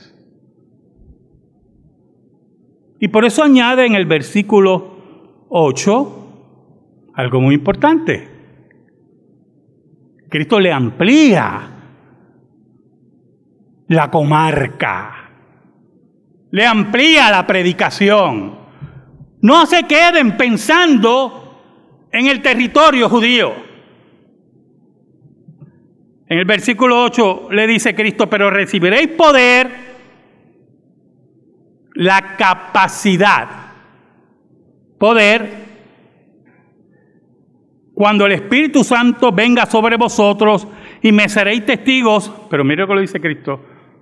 Y 2.98 3.08
por 3.08 3.24
eso 3.24 3.42
añade 3.42 3.84
en 3.86 3.94
el 3.94 4.06
versículo 4.06 5.46
8 5.48 6.22
algo 7.14 7.40
muy 7.40 7.54
importante. 7.54 8.28
Cristo 10.28 10.58
le 10.58 10.72
amplía 10.72 11.68
la 13.88 14.10
comarca, 14.10 15.30
le 16.50 16.66
amplía 16.66 17.30
la 17.30 17.46
predicación. 17.46 18.58
No 19.42 19.66
se 19.66 19.82
queden 19.82 20.36
pensando 20.36 21.41
en 22.12 22.26
el 22.26 22.42
territorio 22.42 23.08
judío. 23.08 23.52
En 26.28 26.38
el 26.38 26.44
versículo 26.44 27.02
8 27.02 27.48
le 27.50 27.66
dice 27.66 27.94
Cristo, 27.94 28.28
pero 28.28 28.50
recibiréis 28.50 29.08
poder, 29.08 29.70
la 31.94 32.36
capacidad, 32.36 33.48
poder, 34.98 35.62
cuando 37.94 38.24
el 38.24 38.32
Espíritu 38.32 38.82
Santo 38.82 39.30
venga 39.32 39.66
sobre 39.66 39.96
vosotros 39.96 40.66
y 41.02 41.12
me 41.12 41.28
seréis 41.28 41.66
testigos, 41.66 42.32
pero 42.48 42.64
mire 42.64 42.82
lo 42.82 42.88
que 42.88 42.94
lo 42.94 43.00
dice 43.00 43.20
Cristo, 43.20 43.60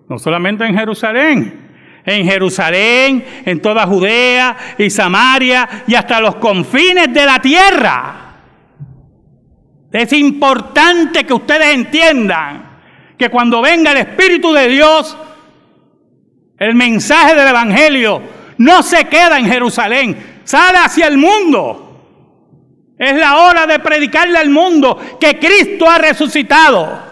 no 0.09 0.19
solamente 0.19 0.65
en 0.65 0.77
Jerusalén, 0.77 1.70
en 2.05 2.27
Jerusalén, 2.27 3.25
en 3.45 3.61
toda 3.61 3.87
Judea 3.87 4.57
y 4.79 4.91
Samaria 4.91 5.85
y 5.87 5.95
hasta 5.95 6.21
los 6.21 6.37
confines 6.37 7.13
de 7.13 7.27
la 7.27 7.41
tierra. 7.41 8.31
Es 9.93 10.13
importante 10.13 11.25
que 11.25 11.35
ustedes 11.35 11.75
entiendan 11.75 12.81
que 13.19 13.29
cuando 13.29 13.61
venga 13.61 13.93
el 13.93 13.99
Espíritu 13.99 14.53
de 14.53 14.69
Dios, 14.69 15.17
el 16.59 16.75
mensaje 16.75 17.35
del 17.35 17.49
Evangelio 17.49 18.23
no 18.59 18.83
se 18.83 19.07
queda 19.07 19.39
en 19.39 19.47
Jerusalén, 19.47 20.43
sale 20.45 20.79
hacia 20.79 21.07
el 21.07 21.19
mundo. 21.19 21.87
Es 22.99 23.17
la 23.17 23.39
hora 23.39 23.67
de 23.67 23.79
predicarle 23.79 24.39
al 24.39 24.51
mundo 24.51 24.99
que 25.19 25.39
Cristo 25.39 25.89
ha 25.89 25.99
resucitado. 25.99 27.11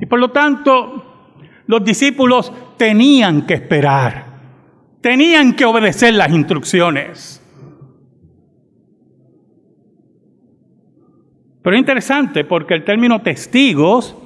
Y 0.00 0.06
por 0.06 0.18
lo 0.18 0.30
tanto, 0.30 1.09
los 1.70 1.84
discípulos 1.84 2.52
tenían 2.76 3.46
que 3.46 3.54
esperar, 3.54 4.26
tenían 5.00 5.54
que 5.54 5.64
obedecer 5.64 6.12
las 6.14 6.32
instrucciones. 6.32 7.36
Pero 11.62 11.76
es 11.76 11.80
interesante 11.80 12.42
porque 12.44 12.74
el 12.74 12.84
término 12.84 13.22
testigos 13.22 14.16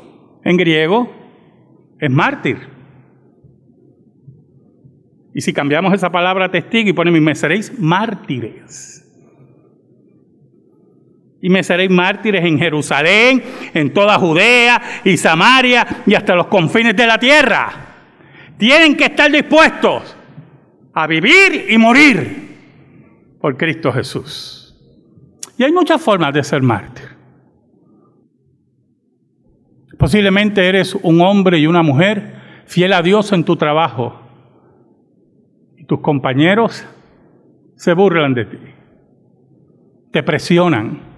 en 0.43 0.57
griego 0.57 1.13
es 2.01 2.11
mártir. 2.11 2.57
Y 5.35 5.43
si 5.43 5.53
cambiamos 5.53 5.93
esa 5.93 6.11
palabra 6.11 6.51
testigo 6.51 6.89
y 6.89 6.93
ponemos 6.95 7.21
me 7.21 7.35
seréis 7.35 7.79
mártires. 7.79 9.04
Y 11.45 11.51
me 11.51 11.63
seréis 11.63 11.91
mártires 11.91 12.43
en 12.43 12.59
Jerusalén, 12.59 13.43
en 13.75 13.93
toda 13.93 14.19
Judea 14.19 14.81
y 15.05 15.19
Samaria 15.19 15.87
y 16.07 16.15
hasta 16.15 16.35
los 16.35 16.47
confines 16.47 16.97
de 16.97 17.07
la 17.07 17.19
tierra. 17.19 17.71
Tienen 18.57 18.97
que 18.97 19.05
estar 19.05 19.31
dispuestos 19.31 20.17
a 20.95 21.07
vivir 21.07 21.67
y 21.69 21.77
morir 21.77 23.37
por 23.43 23.59
Cristo 23.59 23.93
Jesús. 23.93 24.75
Y 25.59 25.65
hay 25.65 25.71
muchas 25.71 26.01
formas 26.01 26.33
de 26.33 26.43
ser 26.43 26.63
mártir. 26.63 27.11
Posiblemente 29.99 30.67
eres 30.67 30.95
un 30.95 31.21
hombre 31.21 31.59
y 31.59 31.67
una 31.67 31.83
mujer 31.83 32.37
fiel 32.65 32.95
a 32.95 33.03
Dios 33.03 33.31
en 33.33 33.45
tu 33.45 33.57
trabajo. 33.57 34.19
Y 35.77 35.85
tus 35.85 36.01
compañeros 36.01 36.87
se 37.77 37.93
burlan 37.93 38.33
de 38.33 38.47
ti. 38.47 38.59
Te 40.11 40.23
presionan. 40.23 41.14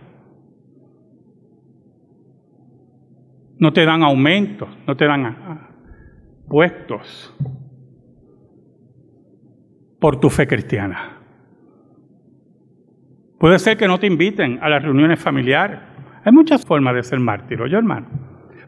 No 3.59 3.73
te 3.73 3.85
dan 3.85 4.03
aumentos, 4.03 4.69
no 4.87 4.97
te 4.97 5.07
dan 5.07 5.27
ah, 5.27 5.71
puestos 6.49 7.35
por 9.99 10.21
tu 10.21 10.31
fe 10.31 10.47
cristiana. 10.47 11.19
Puede 13.39 13.59
ser 13.59 13.77
que 13.77 13.87
no 13.87 13.99
te 13.99 14.07
inviten 14.07 14.59
a 14.63 14.69
las 14.69 14.83
reuniones 14.83 15.21
familiares. 15.21 15.79
Hay 16.25 16.33
muchas 16.33 16.65
formas 16.65 16.95
de 16.95 17.03
ser 17.03 17.21
mártir, 17.21 17.59
yo 17.69 17.79
hermano. 17.79 18.09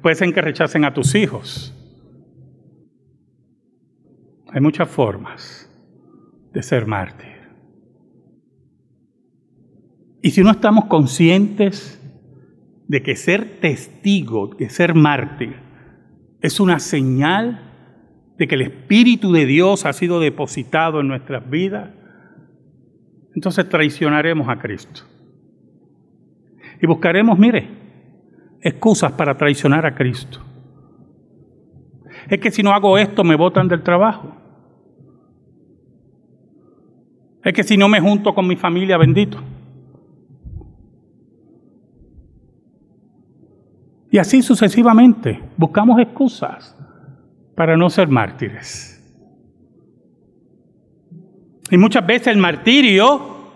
Puede 0.02 0.14
ser 0.14 0.32
que 0.32 0.42
rechacen 0.42 0.84
a 0.84 0.94
tus 0.94 1.14
hijos. 1.14 1.74
Hay 4.52 4.60
muchas 4.60 4.88
formas 4.88 5.68
de 6.52 6.62
ser 6.62 6.86
mártir. 6.86 7.38
Y 10.22 10.30
si 10.30 10.42
no 10.42 10.50
estamos 10.50 10.86
conscientes 10.86 11.97
de 12.88 13.02
que 13.02 13.14
ser 13.16 13.60
testigo, 13.60 14.48
de 14.48 14.70
ser 14.70 14.94
mártir, 14.94 15.56
es 16.40 16.58
una 16.58 16.78
señal 16.78 17.60
de 18.38 18.48
que 18.48 18.54
el 18.54 18.62
Espíritu 18.62 19.32
de 19.32 19.46
Dios 19.46 19.84
ha 19.84 19.92
sido 19.92 20.20
depositado 20.20 21.00
en 21.00 21.08
nuestras 21.08 21.48
vidas, 21.48 21.90
entonces 23.34 23.68
traicionaremos 23.68 24.48
a 24.48 24.58
Cristo. 24.58 25.02
Y 26.80 26.86
buscaremos, 26.86 27.38
mire, 27.38 27.68
excusas 28.60 29.12
para 29.12 29.36
traicionar 29.36 29.84
a 29.84 29.94
Cristo. 29.94 30.40
Es 32.28 32.38
que 32.38 32.50
si 32.50 32.62
no 32.62 32.72
hago 32.72 32.96
esto 32.98 33.24
me 33.24 33.36
botan 33.36 33.68
del 33.68 33.82
trabajo. 33.82 34.34
Es 37.44 37.52
que 37.52 37.64
si 37.64 37.76
no 37.76 37.88
me 37.88 38.00
junto 38.00 38.34
con 38.34 38.46
mi 38.46 38.56
familia, 38.56 38.96
bendito. 38.96 39.42
Y 44.18 44.20
así 44.20 44.42
sucesivamente, 44.42 45.40
buscamos 45.56 46.00
excusas 46.00 46.76
para 47.54 47.76
no 47.76 47.88
ser 47.88 48.08
mártires. 48.08 49.00
Y 51.70 51.78
muchas 51.78 52.04
veces 52.04 52.26
el 52.26 52.38
martirio 52.38 53.52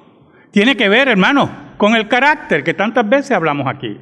tiene 0.52 0.76
que 0.76 0.88
ver, 0.88 1.08
hermano, 1.08 1.50
con 1.76 1.96
el 1.96 2.06
carácter 2.06 2.62
que 2.62 2.74
tantas 2.74 3.08
veces 3.08 3.32
hablamos 3.32 3.66
aquí. 3.66 3.98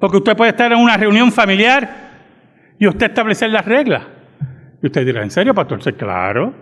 Porque 0.00 0.16
usted 0.16 0.34
puede 0.34 0.52
estar 0.52 0.72
en 0.72 0.78
una 0.78 0.96
reunión 0.96 1.30
familiar 1.30 1.90
y 2.78 2.86
usted 2.86 3.08
establecer 3.08 3.50
las 3.50 3.66
reglas. 3.66 4.02
Y 4.82 4.86
usted 4.86 5.04
dirá, 5.04 5.22
¿en 5.22 5.30
serio, 5.30 5.52
pastor? 5.52 5.78
Claro. 5.94 6.54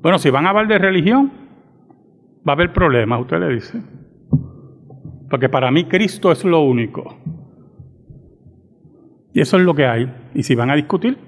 Bueno, 0.00 0.16
si 0.20 0.30
van 0.30 0.46
a 0.46 0.50
hablar 0.50 0.68
de 0.68 0.78
religión, 0.78 1.28
va 2.48 2.52
a 2.52 2.54
haber 2.54 2.72
problemas, 2.72 3.20
usted 3.20 3.40
le 3.40 3.48
dice. 3.48 3.82
Porque 5.28 5.48
para 5.48 5.70
mí 5.70 5.84
Cristo 5.84 6.30
es 6.30 6.44
lo 6.44 6.60
único. 6.60 7.16
Y 9.32 9.40
eso 9.40 9.56
es 9.58 9.64
lo 9.64 9.74
que 9.74 9.86
hay. 9.86 10.12
Y 10.34 10.42
si 10.42 10.54
van 10.54 10.70
a 10.70 10.76
discutir, 10.76 11.18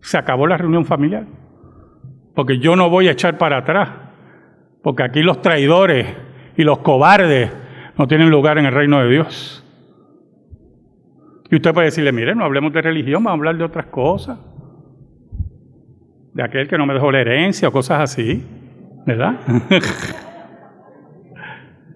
se 0.00 0.18
acabó 0.18 0.46
la 0.46 0.56
reunión 0.56 0.84
familiar. 0.84 1.26
Porque 2.34 2.58
yo 2.58 2.76
no 2.76 2.90
voy 2.90 3.08
a 3.08 3.12
echar 3.12 3.38
para 3.38 3.58
atrás. 3.58 3.90
Porque 4.82 5.02
aquí 5.02 5.22
los 5.22 5.40
traidores 5.40 6.06
y 6.56 6.62
los 6.62 6.78
cobardes 6.78 7.50
no 7.96 8.08
tienen 8.08 8.30
lugar 8.30 8.58
en 8.58 8.66
el 8.66 8.72
reino 8.72 9.00
de 9.00 9.10
Dios. 9.10 9.64
Y 11.50 11.56
usted 11.56 11.72
puede 11.72 11.86
decirle, 11.86 12.10
mire, 12.10 12.34
no 12.34 12.44
hablemos 12.44 12.72
de 12.72 12.82
religión, 12.82 13.22
vamos 13.22 13.30
a 13.30 13.38
hablar 13.38 13.56
de 13.56 13.64
otras 13.64 13.86
cosas. 13.86 14.38
De 16.32 16.42
aquel 16.42 16.66
que 16.66 16.76
no 16.76 16.84
me 16.86 16.94
dejó 16.94 17.12
la 17.12 17.20
herencia 17.20 17.68
o 17.68 17.72
cosas 17.72 18.00
así, 18.00 18.44
¿verdad? 19.06 19.38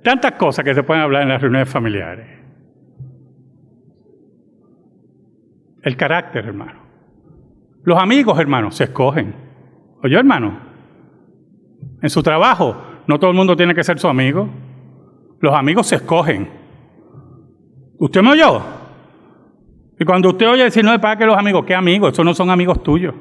Tantas 0.02 0.32
cosas 0.32 0.64
que 0.64 0.74
se 0.74 0.82
pueden 0.82 1.02
hablar 1.02 1.22
en 1.22 1.28
las 1.28 1.40
reuniones 1.40 1.68
familiares. 1.68 2.26
El 5.82 5.96
carácter, 5.96 6.46
hermano. 6.46 6.80
Los 7.84 7.98
amigos, 7.98 8.38
hermano, 8.38 8.70
se 8.70 8.84
escogen. 8.84 9.34
Oye, 10.02 10.16
hermano, 10.16 10.58
en 12.02 12.10
su 12.10 12.22
trabajo, 12.22 12.76
no 13.06 13.18
todo 13.18 13.30
el 13.30 13.36
mundo 13.36 13.56
tiene 13.56 13.74
que 13.74 13.82
ser 13.82 13.98
su 13.98 14.08
amigo. 14.08 14.48
Los 15.40 15.54
amigos 15.54 15.86
se 15.86 15.96
escogen. 15.96 16.48
¿Usted 17.98 18.22
me 18.22 18.30
oyó? 18.30 18.62
Y 19.98 20.04
cuando 20.04 20.28
usted 20.28 20.48
oye 20.48 20.64
decir, 20.64 20.84
no 20.84 20.98
para 21.00 21.16
que 21.16 21.26
los 21.26 21.36
amigos, 21.36 21.64
¿qué 21.64 21.74
amigos? 21.74 22.12
Esos 22.12 22.24
no 22.24 22.34
son 22.34 22.50
amigos 22.50 22.82
tuyos. 22.82 23.14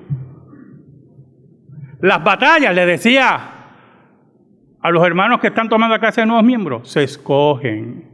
Las 2.01 2.23
batallas, 2.23 2.75
le 2.75 2.85
decía 2.85 3.56
a 4.81 4.91
los 4.91 5.05
hermanos 5.05 5.39
que 5.39 5.47
están 5.47 5.69
tomando 5.69 5.99
clase 5.99 6.21
de 6.21 6.27
nuevos 6.27 6.45
miembros, 6.45 6.89
se 6.89 7.03
escogen. 7.03 8.07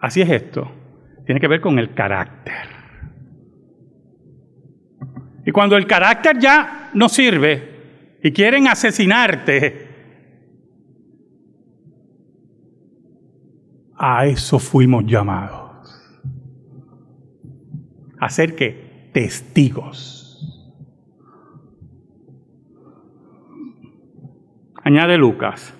Así 0.00 0.22
es 0.22 0.30
esto. 0.30 0.70
Tiene 1.26 1.40
que 1.40 1.48
ver 1.48 1.60
con 1.60 1.78
el 1.78 1.94
carácter. 1.94 2.80
Y 5.44 5.52
cuando 5.52 5.76
el 5.76 5.86
carácter 5.86 6.38
ya 6.38 6.90
no 6.94 7.08
sirve 7.08 8.18
y 8.22 8.32
quieren 8.32 8.66
asesinarte, 8.66 9.88
a 13.96 14.26
eso 14.26 14.58
fuimos 14.58 15.04
llamados. 15.06 15.68
A 18.18 18.30
ser 18.30 18.54
que 18.54 19.10
testigos. 19.12 20.19
Añade 24.90 25.16
Lucas. 25.16 25.72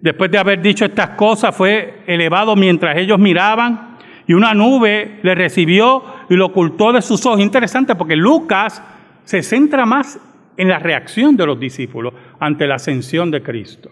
Después 0.00 0.30
de 0.30 0.36
haber 0.36 0.60
dicho 0.60 0.84
estas 0.84 1.10
cosas, 1.10 1.56
fue 1.56 2.02
elevado 2.06 2.54
mientras 2.54 2.98
ellos 2.98 3.18
miraban 3.18 3.96
y 4.26 4.34
una 4.34 4.52
nube 4.52 5.20
le 5.22 5.34
recibió 5.34 6.02
y 6.28 6.34
lo 6.34 6.46
ocultó 6.46 6.92
de 6.92 7.00
sus 7.00 7.24
ojos. 7.24 7.40
Interesante 7.40 7.94
porque 7.94 8.14
Lucas 8.14 8.82
se 9.24 9.42
centra 9.42 9.86
más 9.86 10.20
en 10.58 10.68
la 10.68 10.78
reacción 10.78 11.34
de 11.36 11.46
los 11.46 11.58
discípulos 11.58 12.12
ante 12.38 12.66
la 12.66 12.74
ascensión 12.74 13.30
de 13.30 13.42
Cristo. 13.42 13.90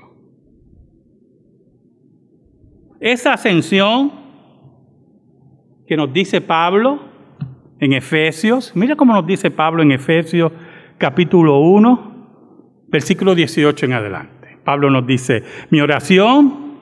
Esa 3.01 3.33
ascensión 3.33 4.13
que 5.87 5.97
nos 5.97 6.13
dice 6.13 6.43
Pablo 6.43 7.01
en 7.81 7.95
Efesios, 7.95 8.73
mira 8.75 8.95
cómo 8.95 9.15
nos 9.15 9.27
dice 9.27 9.51
Pablo 9.51 9.83
en 9.83 9.93
Efesios 9.93 10.53
capítulo 10.99 11.61
1, 11.61 12.12
versículo 12.93 13.35
18 13.35 13.87
en 13.87 13.93
adelante. 13.95 14.59
Pablo 14.63 14.91
nos 14.91 15.07
dice, 15.07 15.43
mi 15.71 15.81
oración 15.81 16.73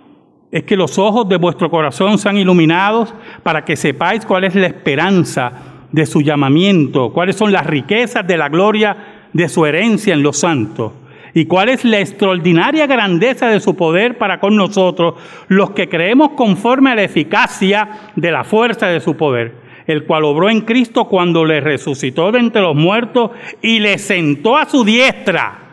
es 0.50 0.64
que 0.64 0.76
los 0.76 0.98
ojos 0.98 1.28
de 1.28 1.36
vuestro 1.36 1.70
corazón 1.70 2.18
sean 2.18 2.36
iluminados 2.36 3.14
para 3.44 3.64
que 3.64 3.76
sepáis 3.76 4.26
cuál 4.26 4.44
es 4.44 4.54
la 4.56 4.66
esperanza 4.66 5.52
de 5.92 6.04
su 6.04 6.20
llamamiento, 6.20 7.12
cuáles 7.12 7.36
son 7.36 7.52
las 7.52 7.64
riquezas 7.64 8.26
de 8.26 8.36
la 8.36 8.48
gloria 8.48 8.96
de 9.32 9.48
su 9.48 9.64
herencia 9.64 10.12
en 10.12 10.22
los 10.22 10.38
santos 10.38 10.92
y 11.32 11.44
cuál 11.44 11.68
es 11.68 11.84
la 11.84 12.00
extraordinaria 12.00 12.88
grandeza 12.88 13.46
de 13.46 13.60
su 13.60 13.76
poder 13.76 14.18
para 14.18 14.40
con 14.40 14.56
nosotros, 14.56 15.14
los 15.46 15.70
que 15.70 15.88
creemos 15.88 16.30
conforme 16.30 16.90
a 16.90 16.96
la 16.96 17.04
eficacia 17.04 17.88
de 18.16 18.32
la 18.32 18.42
fuerza 18.42 18.88
de 18.88 18.98
su 18.98 19.16
poder, 19.16 19.54
el 19.86 20.04
cual 20.06 20.24
obró 20.24 20.50
en 20.50 20.62
Cristo 20.62 21.04
cuando 21.04 21.44
le 21.44 21.60
resucitó 21.60 22.32
de 22.32 22.40
entre 22.40 22.62
los 22.62 22.74
muertos 22.74 23.30
y 23.62 23.78
le 23.78 23.98
sentó 23.98 24.56
a 24.56 24.68
su 24.68 24.84
diestra 24.84 25.69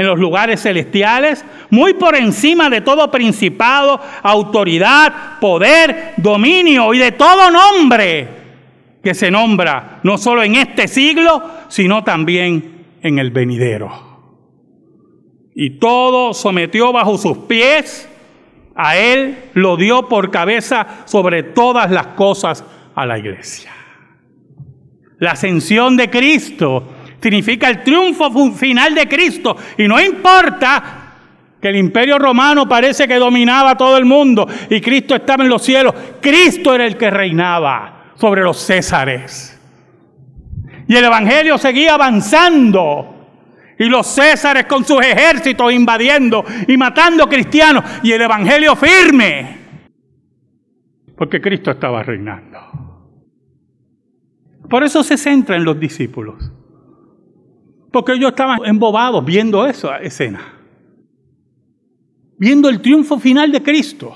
en 0.00 0.06
los 0.06 0.18
lugares 0.18 0.62
celestiales, 0.62 1.44
muy 1.68 1.92
por 1.92 2.16
encima 2.16 2.70
de 2.70 2.80
todo 2.80 3.10
principado, 3.10 4.00
autoridad, 4.22 5.38
poder, 5.38 6.14
dominio 6.16 6.94
y 6.94 6.98
de 6.98 7.12
todo 7.12 7.50
nombre 7.50 8.28
que 9.04 9.12
se 9.12 9.30
nombra 9.30 10.00
no 10.02 10.16
solo 10.16 10.42
en 10.42 10.54
este 10.54 10.88
siglo, 10.88 11.42
sino 11.68 12.02
también 12.02 12.86
en 13.02 13.18
el 13.18 13.30
venidero. 13.30 13.90
Y 15.54 15.78
todo 15.78 16.32
sometió 16.32 16.94
bajo 16.94 17.18
sus 17.18 17.36
pies, 17.36 18.08
a 18.74 18.96
él 18.96 19.50
lo 19.52 19.76
dio 19.76 20.08
por 20.08 20.30
cabeza 20.30 21.04
sobre 21.04 21.42
todas 21.42 21.90
las 21.90 22.06
cosas 22.08 22.64
a 22.94 23.04
la 23.04 23.18
iglesia. 23.18 23.70
La 25.18 25.32
ascensión 25.32 25.98
de 25.98 26.08
Cristo 26.08 26.84
significa 27.20 27.68
el 27.68 27.82
triunfo 27.82 28.52
final 28.52 28.94
de 28.94 29.08
Cristo. 29.08 29.56
Y 29.78 29.86
no 29.86 30.00
importa 30.00 31.00
que 31.60 31.68
el 31.68 31.76
imperio 31.76 32.18
romano 32.18 32.68
parece 32.68 33.06
que 33.06 33.16
dominaba 33.16 33.76
todo 33.76 33.98
el 33.98 34.04
mundo 34.04 34.48
y 34.70 34.80
Cristo 34.80 35.14
estaba 35.14 35.44
en 35.44 35.50
los 35.50 35.62
cielos. 35.62 35.94
Cristo 36.20 36.74
era 36.74 36.86
el 36.86 36.96
que 36.96 37.10
reinaba 37.10 38.12
sobre 38.14 38.42
los 38.42 38.58
césares. 38.58 39.58
Y 40.88 40.96
el 40.96 41.04
Evangelio 41.04 41.58
seguía 41.58 41.94
avanzando. 41.94 43.16
Y 43.78 43.84
los 43.84 44.06
césares 44.06 44.66
con 44.66 44.84
sus 44.84 45.00
ejércitos 45.00 45.72
invadiendo 45.72 46.44
y 46.66 46.76
matando 46.76 47.28
cristianos. 47.28 47.84
Y 48.02 48.12
el 48.12 48.20
Evangelio 48.22 48.76
firme. 48.76 49.58
Porque 51.16 51.40
Cristo 51.40 51.70
estaba 51.70 52.02
reinando. 52.02 52.58
Por 54.68 54.84
eso 54.84 55.02
se 55.02 55.16
centra 55.16 55.56
en 55.56 55.64
los 55.64 55.78
discípulos. 55.78 56.52
Porque 57.90 58.12
ellos 58.12 58.30
estaban 58.30 58.60
embobados 58.64 59.24
viendo 59.24 59.66
esa 59.66 59.98
escena. 59.98 60.40
Viendo 62.38 62.68
el 62.68 62.80
triunfo 62.80 63.18
final 63.18 63.50
de 63.50 63.62
Cristo. 63.62 64.14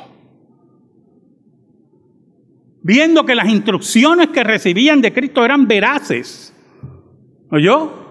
Viendo 2.82 3.24
que 3.24 3.34
las 3.34 3.48
instrucciones 3.48 4.28
que 4.28 4.44
recibían 4.44 5.00
de 5.00 5.12
Cristo 5.12 5.44
eran 5.44 5.66
veraces. 5.66 6.54
¿Oyó? 7.50 8.04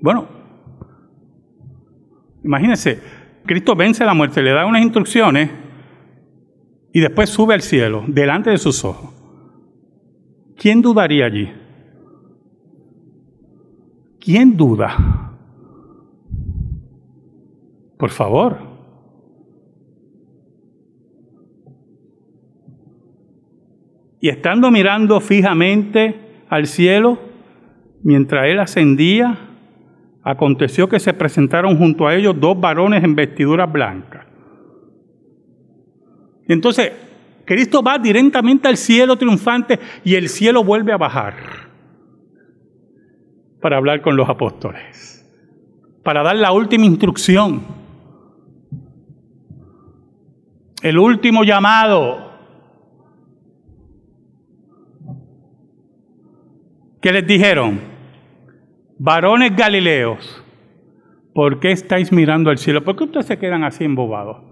Bueno, 0.00 0.26
imagínense, 2.42 3.00
Cristo 3.46 3.76
vence 3.76 4.04
la 4.04 4.14
muerte, 4.14 4.42
le 4.42 4.50
da 4.50 4.66
unas 4.66 4.82
instrucciones 4.82 5.48
y 6.92 7.00
después 7.00 7.30
sube 7.30 7.54
al 7.54 7.62
cielo 7.62 8.04
delante 8.08 8.50
de 8.50 8.58
sus 8.58 8.84
ojos. 8.84 9.11
¿Quién 10.56 10.82
dudaría 10.82 11.26
allí? 11.26 11.50
¿Quién 14.20 14.56
duda? 14.56 15.32
Por 17.98 18.10
favor. 18.10 18.58
Y 24.20 24.28
estando 24.28 24.70
mirando 24.70 25.20
fijamente 25.20 26.44
al 26.48 26.66
cielo, 26.66 27.18
mientras 28.04 28.46
él 28.46 28.60
ascendía, 28.60 29.36
aconteció 30.22 30.88
que 30.88 31.00
se 31.00 31.12
presentaron 31.12 31.76
junto 31.76 32.06
a 32.06 32.14
ellos 32.14 32.38
dos 32.38 32.60
varones 32.60 33.02
en 33.02 33.16
vestiduras 33.16 33.70
blancas. 33.70 34.26
Y 36.46 36.52
entonces 36.52 36.92
Cristo 37.44 37.82
va 37.82 37.98
directamente 37.98 38.68
al 38.68 38.76
cielo 38.76 39.16
triunfante 39.16 39.78
y 40.04 40.14
el 40.14 40.28
cielo 40.28 40.62
vuelve 40.62 40.92
a 40.92 40.96
bajar 40.96 41.34
para 43.60 43.76
hablar 43.76 44.02
con 44.02 44.16
los 44.16 44.28
apóstoles, 44.28 45.28
para 46.02 46.22
dar 46.22 46.36
la 46.36 46.52
última 46.52 46.84
instrucción, 46.84 47.62
el 50.82 50.98
último 50.98 51.44
llamado. 51.44 52.30
¿Qué 57.00 57.12
les 57.12 57.26
dijeron? 57.26 57.80
Varones 58.98 59.56
Galileos, 59.56 60.44
¿por 61.34 61.58
qué 61.58 61.72
estáis 61.72 62.12
mirando 62.12 62.50
al 62.50 62.58
cielo? 62.58 62.84
¿Por 62.84 62.96
qué 62.96 63.04
ustedes 63.04 63.26
se 63.26 63.38
quedan 63.38 63.64
así 63.64 63.84
embobados? 63.84 64.51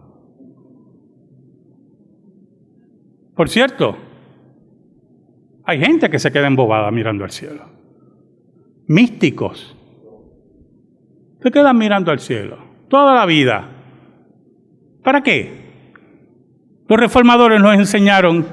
Por 3.41 3.49
cierto, 3.49 3.97
hay 5.65 5.81
gente 5.81 6.11
que 6.11 6.19
se 6.19 6.31
queda 6.31 6.47
embobada 6.47 6.91
mirando 6.91 7.25
al 7.25 7.31
cielo. 7.31 7.71
Místicos. 8.87 9.75
Se 11.43 11.51
quedan 11.51 11.79
mirando 11.79 12.11
al 12.11 12.21
cielo 12.21 12.59
toda 12.91 13.15
la 13.15 13.25
vida. 13.25 13.67
¿Para 15.03 15.23
qué? 15.23 15.73
Los 16.87 17.01
reformadores 17.01 17.63
nos 17.63 17.77
enseñaron 17.77 18.45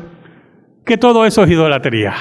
que 0.86 0.98
todo 0.98 1.26
eso 1.26 1.44
es 1.44 1.52
idolatría. 1.52 2.14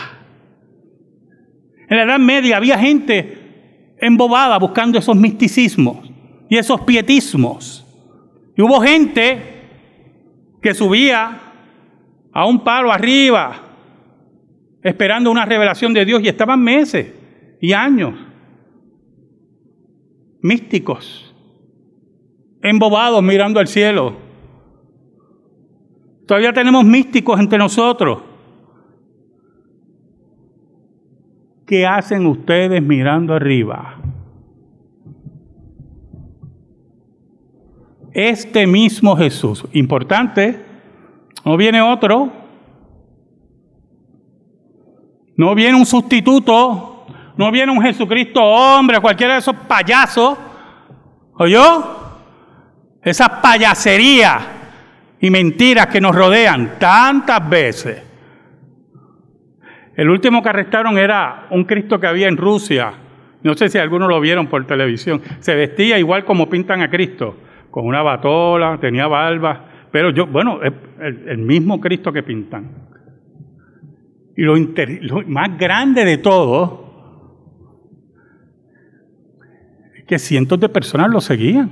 En 1.89 1.99
la 1.99 2.03
Edad 2.03 2.19
Media 2.19 2.57
había 2.57 2.81
gente 2.81 3.95
embobada 4.01 4.59
buscando 4.59 4.99
esos 4.99 5.15
misticismos 5.15 6.11
y 6.49 6.57
esos 6.59 6.81
pietismos. 6.81 7.87
Y 8.57 8.63
hubo 8.63 8.81
gente 8.81 9.39
que 10.61 10.75
subía 10.75 11.46
a 12.37 12.45
un 12.45 12.63
palo 12.63 12.93
arriba, 12.93 13.63
esperando 14.83 15.31
una 15.31 15.47
revelación 15.47 15.95
de 15.95 16.05
Dios 16.05 16.23
y 16.23 16.29
estaban 16.29 16.63
meses 16.63 17.15
y 17.63 17.73
años 17.73 18.13
místicos, 20.43 21.35
embobados 22.61 23.23
mirando 23.23 23.59
al 23.59 23.69
cielo. 23.69 24.17
Todavía 26.27 26.53
tenemos 26.53 26.85
místicos 26.85 27.41
entre 27.41 27.57
nosotros. 27.57 28.23
¿Qué 31.67 31.87
hacen 31.87 32.27
ustedes 32.27 32.83
mirando 32.83 33.33
arriba? 33.33 33.97
Este 38.13 38.67
mismo 38.67 39.17
Jesús, 39.17 39.65
importante, 39.73 40.66
no 41.47 41.57
viene 41.57 41.81
otro, 41.81 42.33
no 45.37 45.55
viene 45.55 45.77
un 45.77 45.87
sustituto, 45.87 47.07
no 47.37 47.53
viene 47.53 47.71
un 47.71 47.81
Jesucristo 47.81 48.43
hombre, 48.43 48.99
cualquiera 48.99 49.35
de 49.35 49.39
esos 49.39 49.55
payasos, 49.55 50.37
¿oyó? 51.35 51.85
Esas 53.01 53.29
payaserías 53.29 54.43
y 55.21 55.31
mentiras 55.31 55.87
que 55.87 56.01
nos 56.01 56.17
rodean 56.17 56.81
tantas 56.81 57.49
veces. 57.49 58.03
El 59.97 60.11
último 60.11 60.43
que 60.43 60.49
arrestaron 60.49 60.99
era 60.99 61.47
un 61.51 61.63
Cristo 61.63 62.01
que 62.01 62.09
había 62.09 62.27
en 62.27 62.37
Rusia. 62.37 62.93
No 63.45 63.55
sé 63.55 63.69
si 63.69 63.79
algunos 63.79 64.09
lo 64.09 64.21
vieron 64.21 64.49
por 64.49 64.67
televisión. 64.67 65.23
Se 65.39 65.55
vestía 65.55 65.97
igual 65.97 66.25
como 66.25 66.51
pintan 66.51 66.83
a 66.83 66.91
Cristo, 66.91 67.37
con 67.71 67.87
una 67.87 68.03
batola, 68.03 68.79
tenía 68.81 69.07
barba. 69.07 69.76
Pero 69.97 70.11
yo, 70.11 70.27
bueno, 70.27 70.61
el, 70.63 71.27
el 71.27 71.39
mismo 71.39 71.81
Cristo 71.81 72.13
que 72.13 72.23
pintan. 72.23 72.71
Y 74.37 74.43
lo, 74.43 74.55
más 75.27 75.57
grande 75.57 76.05
de 76.05 76.19
todo 76.19 76.85
es 79.97 80.05
que 80.05 80.19
cientos 80.19 80.61
de 80.61 80.69
personas 80.69 81.09
lo 81.09 81.23
seguían. 81.23 81.71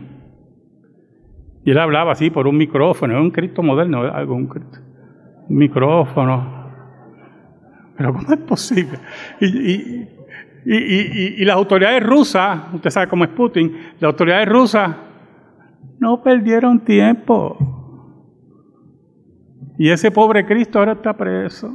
Y 1.67 1.71
él 1.71 1.79
hablaba 1.79 2.13
así 2.13 2.31
por 2.31 2.47
un 2.47 2.57
micrófono, 2.57 3.21
un 3.21 3.31
Cristo 3.31 3.63
moderno, 3.63 4.01
un, 4.27 4.51
un 5.49 5.57
micrófono. 5.59 6.71
Pero 7.95 8.15
¿cómo 8.15 8.33
es 8.33 8.41
posible? 8.41 9.01
Y, 9.39 11.45
las 11.45 11.57
autoridades 11.57 12.03
rusas, 12.03 12.73
usted 12.73 12.89
sabe 12.89 13.07
cómo 13.07 13.25
es 13.25 13.31
Putin, 13.33 13.77
las 14.01 14.05
autoridades 14.05 14.49
rusas 14.49 14.97
no 15.99 16.23
perdieron 16.23 16.81
tiempo. 16.81 17.74
Y 19.79 19.91
ese 19.91 20.11
pobre 20.11 20.47
Cristo 20.47 20.79
ahora 20.79 20.93
está 20.93 21.13
preso. 21.13 21.73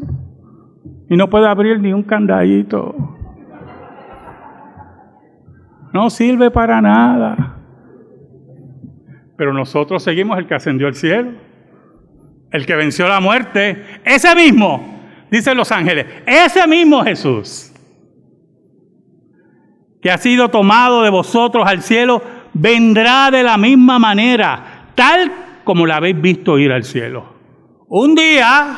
Y 1.09 1.17
no 1.17 1.29
puede 1.29 1.47
abrir 1.47 1.79
ni 1.79 1.91
un 1.91 2.03
candadito. 2.03 2.95
No 5.91 6.09
sirve 6.09 6.51
para 6.51 6.81
nada. 6.81 7.57
Pero 9.35 9.53
nosotros 9.53 10.03
seguimos 10.03 10.37
el 10.37 10.47
que 10.47 10.55
ascendió 10.55 10.87
al 10.87 10.95
cielo. 10.95 11.31
El 12.51 12.65
que 12.65 12.75
venció 12.75 13.07
la 13.07 13.19
muerte. 13.19 13.83
Ese 14.03 14.33
mismo 14.35 14.99
dicen 15.29 15.57
los 15.57 15.71
ángeles, 15.71 16.05
ese 16.25 16.67
mismo 16.67 17.03
Jesús 17.03 17.71
que 20.01 20.11
ha 20.11 20.17
sido 20.17 20.49
tomado 20.49 21.03
de 21.03 21.09
vosotros 21.09 21.67
al 21.67 21.81
cielo, 21.81 22.21
vendrá 22.53 23.29
de 23.31 23.43
la 23.43 23.57
misma 23.57 23.99
manera, 23.99 24.91
tal 24.95 25.31
como 25.63 25.85
la 25.85 25.97
habéis 25.97 26.19
visto 26.21 26.57
ir 26.57 26.71
al 26.71 26.83
cielo. 26.83 27.38
Un 27.89 28.13
día, 28.13 28.77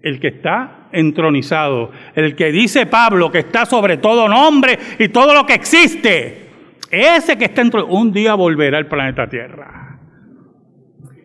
el 0.00 0.20
que 0.20 0.28
está 0.28 0.88
entronizado, 0.92 1.90
el 2.14 2.36
que 2.36 2.52
dice 2.52 2.86
Pablo 2.86 3.32
que 3.32 3.40
está 3.40 3.66
sobre 3.66 3.96
todo 3.96 4.28
nombre 4.28 4.78
y 4.98 5.08
todo 5.08 5.34
lo 5.34 5.44
que 5.44 5.54
existe, 5.54 6.50
ese 6.88 7.36
que 7.36 7.46
está 7.46 7.62
entronizado, 7.62 7.98
un 7.98 8.12
día 8.12 8.34
volverá 8.34 8.78
al 8.78 8.86
planeta 8.86 9.28
Tierra. 9.28 9.98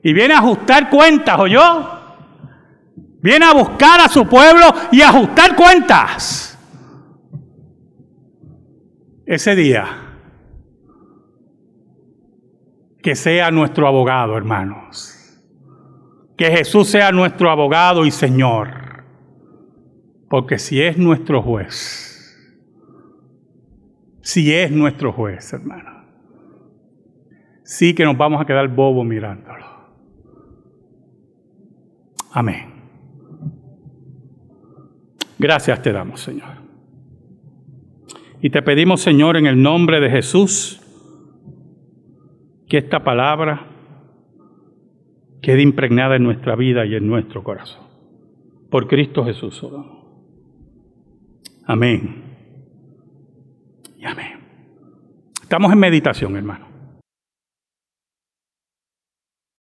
Y 0.01 0.11
viene 0.13 0.33
a 0.33 0.39
ajustar 0.39 0.89
cuentas, 0.89 1.37
¿o? 1.39 1.89
Viene 3.21 3.45
a 3.45 3.53
buscar 3.53 4.01
a 4.01 4.09
su 4.09 4.27
pueblo 4.27 4.65
y 4.91 5.01
a 5.01 5.09
ajustar 5.09 5.55
cuentas. 5.55 6.57
Ese 9.27 9.55
día, 9.55 9.85
que 13.03 13.15
sea 13.15 13.51
nuestro 13.51 13.87
abogado, 13.87 14.35
hermanos. 14.35 15.14
Que 16.37 16.51
Jesús 16.51 16.89
sea 16.89 17.11
nuestro 17.11 17.49
abogado 17.49 18.05
y 18.05 18.11
Señor. 18.11 19.03
Porque 20.29 20.59
si 20.59 20.81
es 20.81 20.97
nuestro 20.97 21.41
juez, 21.41 22.15
si 24.21 24.53
es 24.53 24.71
nuestro 24.71 25.13
juez, 25.13 25.53
hermano, 25.53 26.03
sí 27.63 27.93
que 27.93 28.03
nos 28.03 28.17
vamos 28.17 28.41
a 28.41 28.45
quedar 28.45 28.67
bobos 28.67 29.05
mirándolo. 29.05 29.65
Amén. 32.31 32.73
Gracias 35.37 35.81
te 35.81 35.91
damos, 35.91 36.21
Señor. 36.21 36.65
Y 38.41 38.49
te 38.49 38.61
pedimos, 38.61 39.01
Señor, 39.01 39.37
en 39.37 39.45
el 39.45 39.61
nombre 39.61 39.99
de 39.99 40.09
Jesús, 40.09 40.81
que 42.67 42.77
esta 42.77 43.03
palabra 43.03 43.74
quede 45.41 45.61
impregnada 45.61 46.15
en 46.15 46.23
nuestra 46.23 46.55
vida 46.55 46.85
y 46.85 46.95
en 46.95 47.07
nuestro 47.07 47.43
corazón. 47.43 47.85
Por 48.69 48.87
Cristo 48.87 49.23
Jesús. 49.25 49.65
Amén. 51.65 52.23
Y 53.97 54.05
amén. 54.05 54.39
Estamos 55.41 55.71
en 55.71 55.79
meditación, 55.79 56.35
hermano. 56.35 56.74